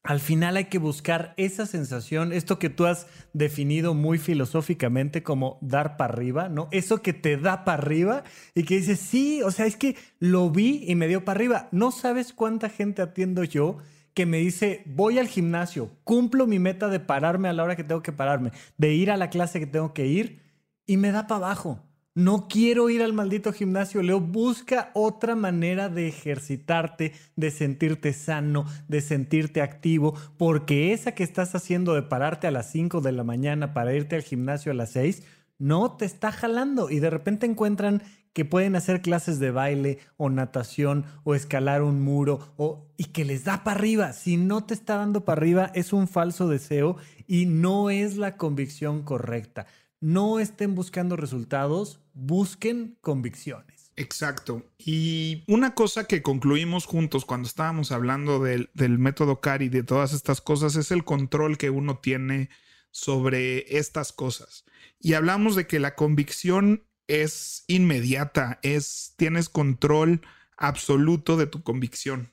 [0.03, 5.59] al final hay que buscar esa sensación, esto que tú has definido muy filosóficamente como
[5.61, 6.68] dar para arriba, ¿no?
[6.70, 8.24] Eso que te da para arriba
[8.55, 11.68] y que dices, sí, o sea, es que lo vi y me dio para arriba.
[11.70, 13.78] No sabes cuánta gente atiendo yo
[14.14, 17.84] que me dice, voy al gimnasio, cumplo mi meta de pararme a la hora que
[17.84, 20.42] tengo que pararme, de ir a la clase que tengo que ir
[20.86, 21.89] y me da para abajo.
[22.21, 24.21] No quiero ir al maldito gimnasio, Leo.
[24.21, 31.55] Busca otra manera de ejercitarte, de sentirte sano, de sentirte activo, porque esa que estás
[31.55, 34.91] haciendo de pararte a las 5 de la mañana para irte al gimnasio a las
[34.91, 35.23] 6,
[35.59, 38.03] no te está jalando y de repente encuentran
[38.35, 43.25] que pueden hacer clases de baile o natación o escalar un muro o, y que
[43.25, 44.12] les da para arriba.
[44.12, 46.97] Si no te está dando para arriba es un falso deseo
[47.27, 49.66] y no es la convicción correcta
[50.01, 53.92] no estén buscando resultados, busquen convicciones.
[53.96, 54.64] Exacto.
[54.78, 60.14] Y una cosa que concluimos juntos cuando estábamos hablando del, método CAR y de todas
[60.14, 62.48] estas cosas es el control que uno tiene
[62.90, 64.64] sobre estas cosas.
[64.98, 70.22] Y hablamos de que la convicción es inmediata, es tienes control
[70.57, 72.32] absoluto de tu convicción.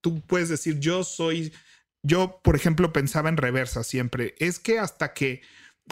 [0.00, 1.52] Tú puedes decir, yo soy,
[2.02, 5.42] yo por ejemplo pensaba en reversa siempre, es que hasta que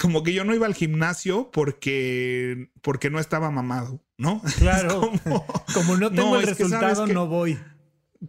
[0.01, 4.43] como que yo no iba al gimnasio porque, porque no estaba mamado, ¿no?
[4.59, 5.13] Claro.
[5.75, 7.59] Como, no tengo el resultado, no voy.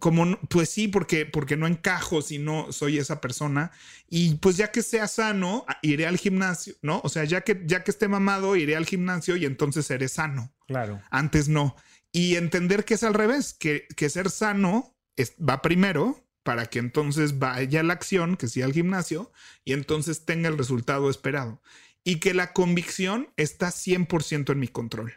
[0.00, 3.70] Como, pues sí, porque, porque no encajo si no soy esa persona.
[4.08, 7.00] Y pues ya que sea sano, iré al gimnasio, ¿no?
[7.04, 10.52] O sea, ya que, ya que esté mamado, iré al gimnasio y entonces seré sano.
[10.66, 11.00] Claro.
[11.10, 11.76] Antes no.
[12.10, 14.94] Y entender que es al revés, que, que ser sano
[15.40, 19.32] va primero para que entonces vaya la acción, que sea al gimnasio,
[19.64, 21.60] y entonces tenga el resultado esperado.
[22.04, 25.14] Y que la convicción está 100% en mi control.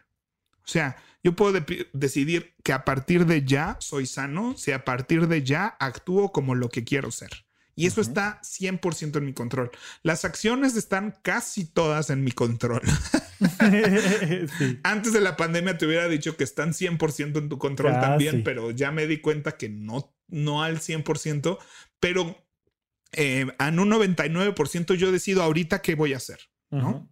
[0.64, 1.64] O sea, yo puedo
[1.94, 6.56] decidir que a partir de ya soy sano, si a partir de ya actúo como
[6.56, 7.46] lo que quiero ser.
[7.76, 9.70] Y eso está 100% en mi control.
[10.02, 12.82] Las acciones están casi todas en mi control.
[14.84, 18.72] Antes de la pandemia te hubiera dicho que están 100% en tu control también, pero
[18.72, 21.58] ya me di cuenta que no, no al 100%,
[22.00, 22.46] pero
[23.14, 27.10] eh, en un 99% yo decido ahorita qué voy a hacer, ¿no?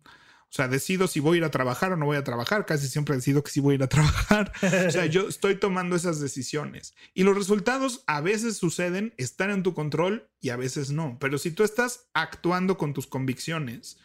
[0.56, 2.66] O sea, decido si voy a ir a trabajar o no voy a trabajar.
[2.66, 4.54] Casi siempre decido que sí voy a ir a trabajar.
[4.88, 6.96] o sea, yo estoy tomando esas decisiones.
[7.14, 11.18] Y los resultados a veces suceden, están en tu control y a veces no.
[11.20, 13.98] Pero si tú estás actuando con tus convicciones,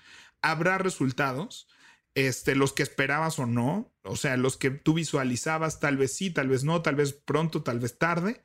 [0.43, 1.69] habrá resultados.
[2.15, 6.31] Este, los que esperabas o no, o sea, los que tú visualizabas, tal vez sí,
[6.31, 8.43] tal vez no, tal vez pronto, tal vez tarde,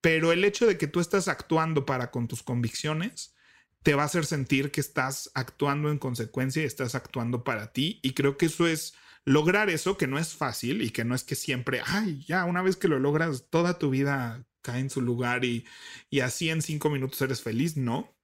[0.00, 3.36] pero el hecho de que tú estás actuando para con tus convicciones,
[3.82, 8.00] te va a hacer sentir que estás actuando en consecuencia y estás actuando para ti.
[8.02, 8.94] Y creo que eso es
[9.24, 12.62] lograr eso, que no es fácil y que no es que siempre, ay, ya, una
[12.62, 15.64] vez que lo logras, toda tu vida cae en su lugar y,
[16.10, 17.76] y así en cinco minutos eres feliz.
[17.76, 18.16] No,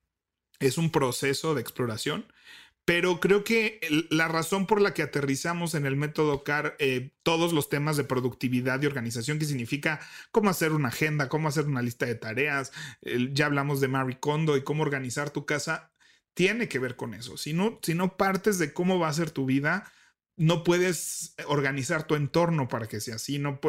[0.58, 2.26] es un proceso de exploración
[2.84, 3.80] pero creo que
[4.10, 8.04] la razón por la que aterrizamos en el método CAR eh, todos los temas de
[8.04, 10.00] productividad y organización, que significa
[10.32, 12.72] cómo hacer una agenda, cómo hacer una lista de tareas,
[13.32, 15.92] ya hablamos de Marie Kondo y cómo organizar tu casa,
[16.34, 17.36] tiene que ver con eso.
[17.36, 19.90] Si no, si no partes de cómo va a ser tu vida,
[20.36, 23.38] no puedes organizar tu entorno para que sea así.
[23.38, 23.60] No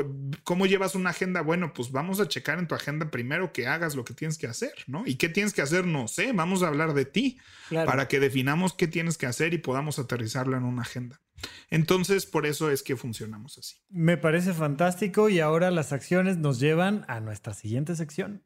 [0.44, 1.42] ¿Cómo llevas una agenda?
[1.42, 4.48] Bueno, pues vamos a checar en tu agenda primero que hagas lo que tienes que
[4.48, 5.04] hacer, ¿no?
[5.06, 5.86] ¿Y qué tienes que hacer?
[5.86, 7.38] No sé, vamos a hablar de ti
[7.70, 11.22] para que definamos qué tienes que hacer y podamos aterrizarlo en una agenda.
[11.70, 13.78] Entonces, por eso es que funcionamos así.
[13.90, 18.44] Me parece fantástico y ahora las acciones nos llevan a nuestra siguiente sección.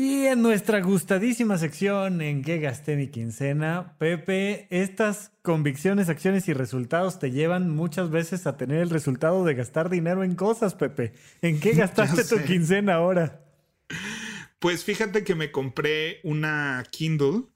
[0.00, 6.52] Y en nuestra gustadísima sección en qué gasté mi quincena, Pepe, estas convicciones, acciones y
[6.52, 11.14] resultados te llevan muchas veces a tener el resultado de gastar dinero en cosas, Pepe.
[11.42, 13.44] ¿En qué gastaste tu quincena ahora?
[14.60, 17.46] Pues fíjate que me compré una Kindle.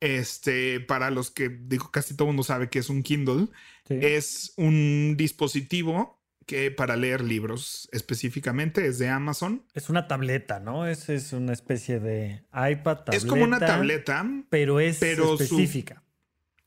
[0.00, 3.48] Este, para los que digo, casi todo el mundo sabe que es un Kindle.
[3.90, 6.17] Es un dispositivo
[6.48, 9.66] que para leer libros específicamente es de Amazon.
[9.74, 10.86] Es una tableta, ¿no?
[10.86, 13.04] Es, es una especie de iPad.
[13.04, 16.02] Tableta, es como una tableta, pero es específica.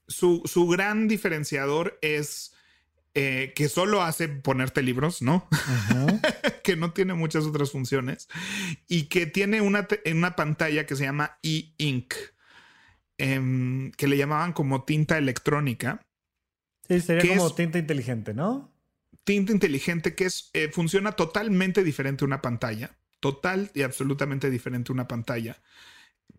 [0.08, 2.54] Su, su, gran diferenciador es
[3.16, 5.50] eh, que solo hace ponerte libros, ¿no?
[6.64, 8.30] que no tiene muchas otras funciones
[8.88, 12.14] y que tiene una, una pantalla que se llama e-ink,
[13.18, 16.06] em, que le llamaban como tinta electrónica.
[16.88, 18.71] Sí, sería como tinta inteligente, ¿no?
[19.24, 24.92] Tinta inteligente que es, eh, funciona totalmente diferente a una pantalla, total y absolutamente diferente
[24.92, 25.62] a una pantalla,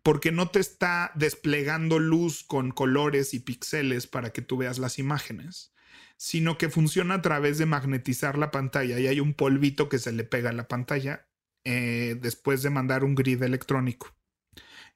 [0.03, 4.99] porque no te está desplegando luz con colores y píxeles para que tú veas las
[4.99, 5.73] imágenes,
[6.17, 10.13] sino que funciona a través de magnetizar la pantalla y hay un polvito que se
[10.13, 11.29] le pega a la pantalla
[11.65, 14.15] eh, después de mandar un grid electrónico.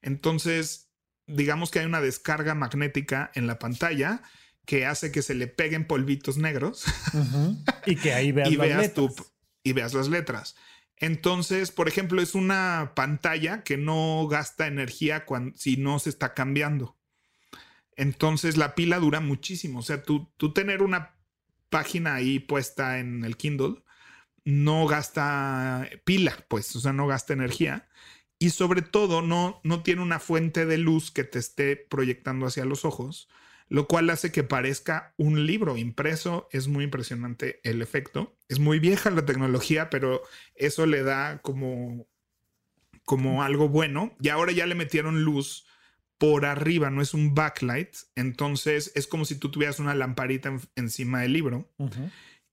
[0.03, 0.91] Entonces,
[1.27, 4.23] digamos que hay una descarga magnética en la pantalla
[4.67, 6.85] que hace que se le peguen polvitos negros
[7.87, 9.33] y que ahí veas, y las veas letras.
[9.63, 10.57] y veas las letras.
[10.99, 16.35] Entonces, por ejemplo, es una pantalla que no gasta energía cuando, si no se está
[16.35, 16.97] cambiando.
[17.97, 19.79] Entonces, la pila dura muchísimo.
[19.79, 21.15] O sea, tú, tú tener una
[21.71, 23.83] página ahí puesta en el Kindle
[24.47, 27.89] no gasta pila, pues, o sea, no gasta energía.
[28.39, 32.65] Y sobre todo, no, no tiene una fuente de luz que te esté proyectando hacia
[32.65, 33.29] los ojos,
[33.69, 36.49] lo cual hace que parezca un libro impreso.
[36.53, 38.37] Es muy impresionante el efecto.
[38.49, 40.23] Es muy vieja la tecnología, pero
[40.55, 42.07] eso le da como,
[43.05, 44.17] como algo bueno.
[44.21, 45.67] Y ahora ya le metieron luz
[46.19, 47.95] por arriba, no es un backlight.
[48.15, 51.73] Entonces es como si tú tuvieras una lamparita encima del libro.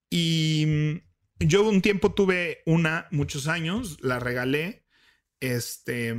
[0.10, 1.02] Y
[1.40, 4.86] yo un tiempo tuve una, muchos años, la regalé.
[5.40, 6.16] Este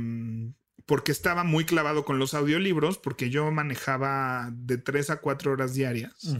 [0.85, 5.73] porque estaba muy clavado con los audiolibros, porque yo manejaba de tres a cuatro horas
[5.73, 6.37] diarias.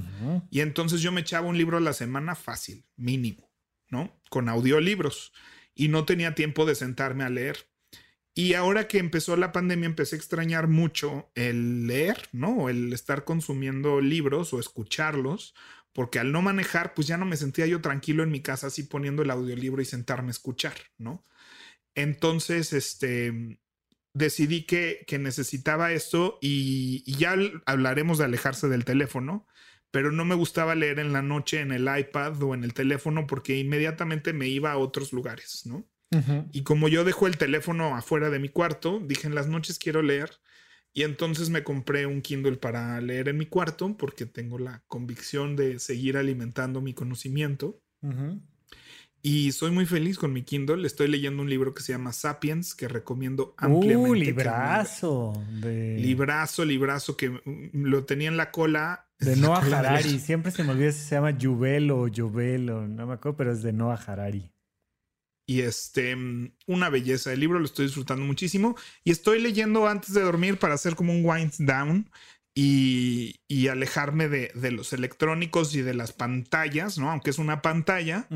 [0.51, 3.49] Y entonces yo me echaba un libro a la semana fácil, mínimo,
[3.89, 4.19] ¿no?
[4.29, 5.33] Con audiolibros.
[5.73, 7.69] Y no tenía tiempo de sentarme a leer.
[8.35, 12.69] Y ahora que empezó la pandemia, empecé a extrañar mucho el leer, ¿no?
[12.69, 15.55] El estar consumiendo libros o escucharlos,
[15.91, 18.83] porque al no manejar, pues ya no me sentía yo tranquilo en mi casa así
[18.83, 21.23] poniendo el audiolibro y sentarme a escuchar, ¿no?
[21.95, 23.57] Entonces, este,
[24.15, 27.35] decidí que, necesitaba esto y, ya
[27.65, 29.45] hablaremos de alejarse del teléfono,
[29.91, 33.27] pero no me gustaba leer en la noche en el iPad o en el teléfono
[33.27, 35.85] porque inmediatamente me iba a otros lugares, ¿no?
[36.53, 40.01] Y como yo dejo el teléfono afuera de mi cuarto, dije en las noches quiero
[40.01, 40.31] leer
[40.93, 45.57] y entonces me compré un Kindle para leer en mi cuarto porque tengo la convicción
[45.57, 47.81] de seguir alimentando mi conocimiento.
[49.27, 50.85] Y soy muy feliz con mi Kindle.
[50.85, 54.11] Estoy leyendo un libro que se llama Sapiens, que recomiendo ampliamente.
[54.11, 55.43] Uh, librazo.
[55.49, 55.97] De...
[55.97, 57.41] Librazo, librazo, que
[57.73, 59.07] lo tenía en la cola.
[59.17, 60.19] De Noah Harari.
[60.19, 63.51] Siempre se me olvida si se llama Jubel o Jubel o no me acuerdo, pero
[63.51, 64.51] es de Noah Harari.
[65.47, 66.15] Y este,
[66.67, 68.75] una belleza de libro, lo estoy disfrutando muchísimo.
[69.03, 72.11] Y estoy leyendo antes de dormir para hacer como un wind down
[72.57, 77.11] y, alejarme de, los electrónicos y de las pantallas, ¿no?
[77.11, 78.27] Aunque es una pantalla,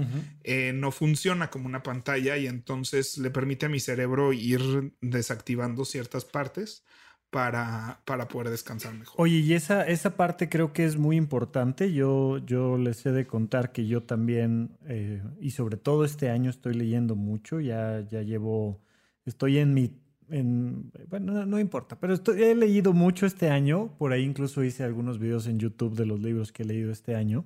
[0.44, 5.86] eh, no funciona como una pantalla y entonces le permite a mi cerebro ir desactivando
[5.86, 6.84] ciertas partes
[7.30, 9.16] para, para poder descansar mejor.
[9.20, 11.94] Oye, y esa, esa parte creo que es muy importante.
[11.94, 16.50] Yo, yo les he de contar que yo también, eh, y sobre todo este año
[16.50, 18.82] estoy leyendo mucho, ya, ya llevo,
[19.26, 19.94] estoy en mi
[20.30, 25.48] bueno, no, importa, pero he leído mucho este año, por ahí incluso hice algunos videos
[25.48, 27.46] en YouTube de los libros que he leído este año,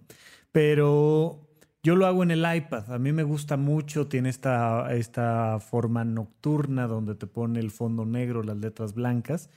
[0.52, 1.48] pero
[1.82, 6.04] yo lo hago en el iPad, a mí me gusta mucho, tiene esta, esta forma
[6.04, 9.50] nocturna donde te pone el fondo negro, las letras blancas,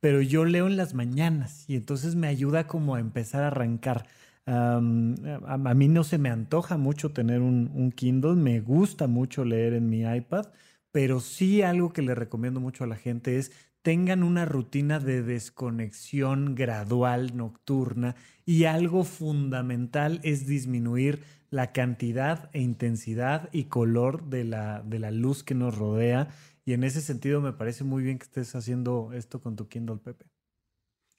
[0.00, 4.06] pero yo leo en las mañanas y entonces me ayuda como a empezar a arrancar.
[4.46, 9.88] a, mí no se me antoja mucho tener un Kindle, me gusta mucho leer en
[9.88, 10.46] mi iPad
[10.94, 13.50] pero sí algo que le recomiendo mucho a la gente es
[13.82, 18.14] tengan una rutina de desconexión gradual nocturna
[18.46, 25.10] y algo fundamental es disminuir la cantidad e intensidad y color de la, de la
[25.10, 26.28] luz que nos rodea.
[26.64, 29.96] Y en ese sentido me parece muy bien que estés haciendo esto con tu Kindle,
[29.96, 30.26] Pepe.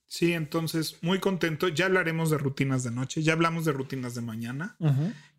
[0.08, 1.68] Sí, entonces muy contento.
[1.68, 4.78] Ya hablaremos de rutinas de noche, ya hablamos de rutinas de mañana.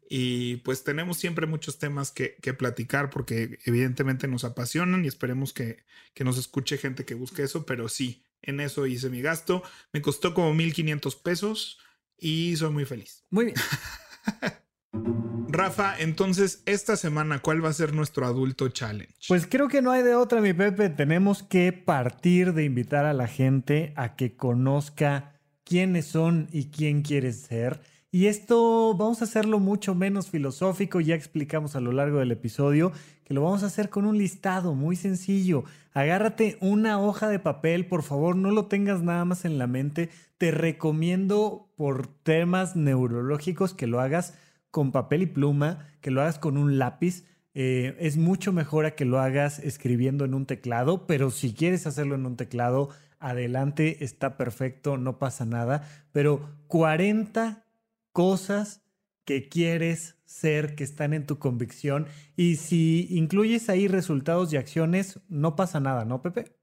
[0.09, 5.85] Y pues tenemos siempre muchos temas que, platicar porque evidentemente nos apasionan y esperemos que,
[6.15, 9.63] que, nos escuche gente que busque eso, pero sí, en eso hice mi gasto.
[9.93, 11.79] Me costó como 1.500 pesos
[12.17, 13.25] y soy muy feliz.
[13.31, 13.57] Muy bien.
[15.49, 19.15] Rafa, entonces esta semana, ¿cuál va a ser nuestro adulto challenge?
[19.29, 20.91] Pues creo que no hay de otra, mi Pepe.
[20.91, 27.03] Tenemos que partir de invitar a la gente a que conozca quiénes son y quién
[27.03, 27.81] quieres ser.
[28.17, 32.91] Y esto vamos a hacerlo mucho menos filosófico, ya explicamos a lo largo del episodio
[33.25, 35.65] que lo vamos a hacer con un listado muy sencillo.
[35.93, 40.09] Agárrate una hoja de papel, por favor, no lo tengas nada más en la mente.
[40.39, 44.33] Te recomiendo por temas neurológicos que lo hagas
[44.71, 47.27] con papel y pluma, que lo hagas con un lápiz.
[47.53, 51.87] Eh, es mucho mejor a que lo hagas escribiendo en un teclado, pero si quieres
[51.87, 52.89] hacerlo en un teclado,
[53.19, 55.87] adelante, está perfecto, no pasa nada.
[56.13, 57.66] Pero 40
[58.17, 58.81] cosas
[59.27, 62.07] que quieres ser, que están en tu convicción.
[62.35, 66.57] Y si incluyes ahí resultados y acciones, no pasa nada, ¿no, Pepe?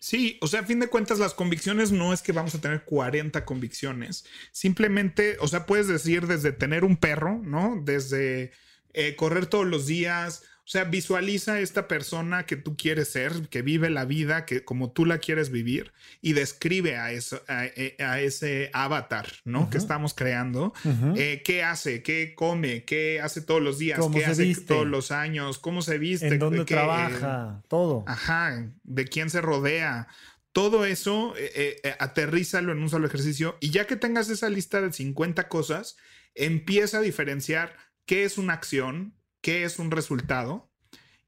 [0.00, 2.82] Sí, o sea, a fin de cuentas, las convicciones no es que vamos a tener
[2.84, 4.24] 40 convicciones.
[4.50, 7.80] Simplemente, o sea, puedes decir desde tener un perro, ¿no?
[7.84, 8.50] Desde
[8.92, 13.62] eh, correr todos los días, o sea, visualiza esta persona que tú quieres ser, que
[13.62, 17.96] vive la vida que como tú la quieres vivir y describe a, eso, a, eh,
[18.20, 19.68] ese avatar, ¿no?
[19.70, 20.72] Que estamos creando.
[21.16, 22.04] Eh, ¿Qué hace?
[22.04, 22.84] ¿Qué come?
[22.84, 23.98] ¿Qué hace todos los días?
[24.12, 25.58] ¿Qué hace todos los años?
[25.58, 26.28] ¿Cómo se viste?
[26.28, 27.60] ¿En dónde trabaja?
[27.66, 28.04] todo.
[28.06, 28.72] Ajá.
[28.84, 30.06] ¿De quién se rodea?
[30.52, 34.92] Todo eso, eh, aterrízalo en un solo ejercicio y ya que tengas esa lista de
[34.92, 35.96] 50 cosas,
[36.36, 40.70] empieza a diferenciar qué es una acción, qué es un resultado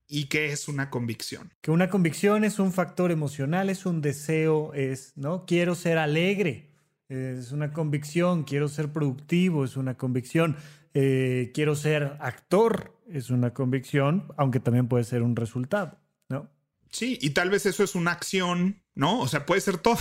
[0.08, 1.52] y qué es una convicción.
[1.60, 5.44] Que una convicción es un factor emocional, es un deseo, es, ¿no?
[5.44, 6.70] Quiero ser alegre,
[7.08, 10.56] es una convicción, quiero ser productivo, es una convicción,
[10.94, 15.98] eh, quiero ser actor, es una convicción, aunque también puede ser un resultado,
[16.28, 16.50] ¿no?
[16.90, 19.20] Sí, y tal vez eso es una acción, ¿no?
[19.20, 19.99] O sea, puede ser todo.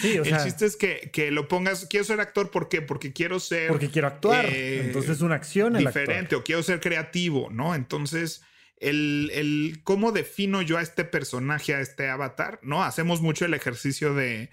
[0.00, 2.82] Sí, o El chiste es que, lo pongas, quiero ser actor, ¿por qué?
[2.82, 3.68] Porque quiero ser...
[3.68, 4.46] Porque quiero actuar.
[4.46, 5.74] Eh, Entonces es una acción.
[5.74, 7.74] diferente, o quiero ser creativo, ¿no?
[7.74, 8.42] Entonces,
[8.78, 12.82] el, el, cómo defino yo a este personaje, a este avatar, ¿no?
[12.82, 14.50] Hacemos mucho el ejercicio de...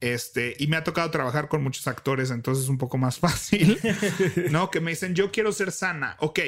[0.00, 3.78] Este, y me ha tocado trabajar con muchos actores, entonces es un poco más fácil,
[4.50, 4.70] ¿no?
[4.70, 6.40] Que me dicen, yo quiero ser sana, ok,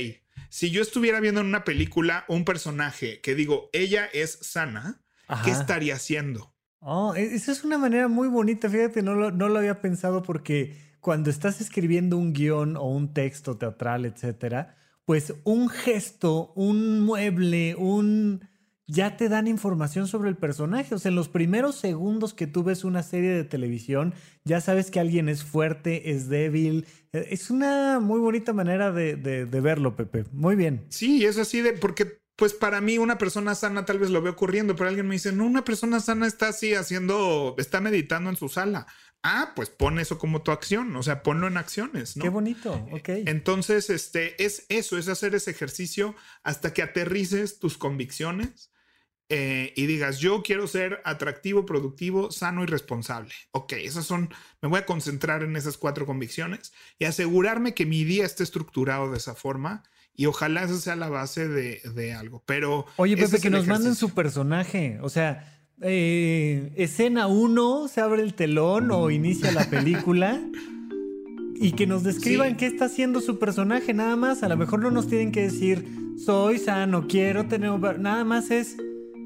[0.51, 5.03] si yo estuviera viendo en una película un personaje que digo, ella es sana,
[5.45, 6.55] ¿qué estaría haciendo?
[6.81, 10.23] Oh, e-, esa es una manera muy bonita, fíjate, no lo, no lo había pensado
[10.23, 17.01] porque cuando estás escribiendo un guion o un texto teatral, etcétera, pues un gesto, un
[17.01, 18.43] mueble, un
[18.89, 20.95] ya te dan información sobre el personaje.
[20.95, 24.15] O sea, en los primeros segundos que tú ves una serie de televisión,
[24.45, 26.87] ya sabes que alguien es fuerte, es débil.
[27.13, 30.25] Eh, es una muy bonita manera de, verlo, Pepe.
[30.33, 30.87] Muy bien.
[30.89, 34.31] Sí, es así de, porque pues para mí una persona sana tal vez lo ve
[34.31, 38.37] ocurriendo, pero alguien me dice, no, una persona sana está así haciendo, está meditando en
[38.37, 38.87] su sala.
[39.25, 42.23] Ah, pues pon eso como tu acción, o sea, ponlo en acciones, ¿no?
[42.23, 43.09] Qué bonito, ok.
[43.27, 46.15] Entonces, este, es eso, es hacer ese ejercicio
[46.45, 48.71] hasta que aterrices tus convicciones
[49.29, 53.35] eh, y digas, yo quiero ser atractivo, productivo, sano y responsable.
[53.51, 54.33] Ok, esas son,
[54.63, 59.11] me voy a concentrar en esas cuatro convicciones y asegurarme que mi día esté estructurado
[59.11, 59.83] de esa forma.
[60.19, 62.43] Y ojalá esa sea la base de, algo.
[62.45, 62.87] Pero.
[62.97, 64.99] Oye, Pepe, que nos manden su personaje.
[65.01, 70.41] O sea, eh, escena uno, se abre el telón o inicia la película.
[71.55, 74.43] y que nos describan qué está haciendo su personaje, nada más.
[74.43, 75.87] A lo mejor no nos tienen que decir,
[76.25, 78.01] soy sano, quiero tener.
[78.01, 78.77] Nada más es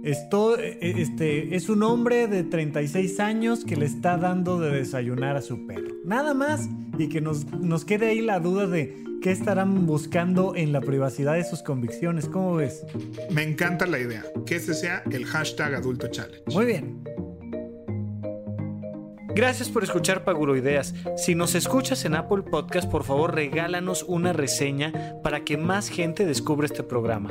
[0.02, 4.70] esto, e, e, este, es un hombre de 36 años que le está dando de
[4.70, 5.94] desayunar a su perro.
[6.04, 6.68] Nada más.
[6.98, 11.34] Y que nos, nos quede ahí la duda de qué estarán buscando en la privacidad
[11.34, 12.26] de sus convicciones.
[12.26, 12.84] ¿Cómo ves?
[13.30, 14.24] Me encanta la idea.
[14.44, 16.42] Que ese sea el hashtag adulto challenge.
[16.52, 17.02] Muy bien.
[19.34, 20.94] Gracias por escuchar Paguroideas.
[21.16, 26.26] Si nos escuchas en Apple Podcast, por favor regálanos una reseña para que más gente
[26.26, 27.30] descubra este programa.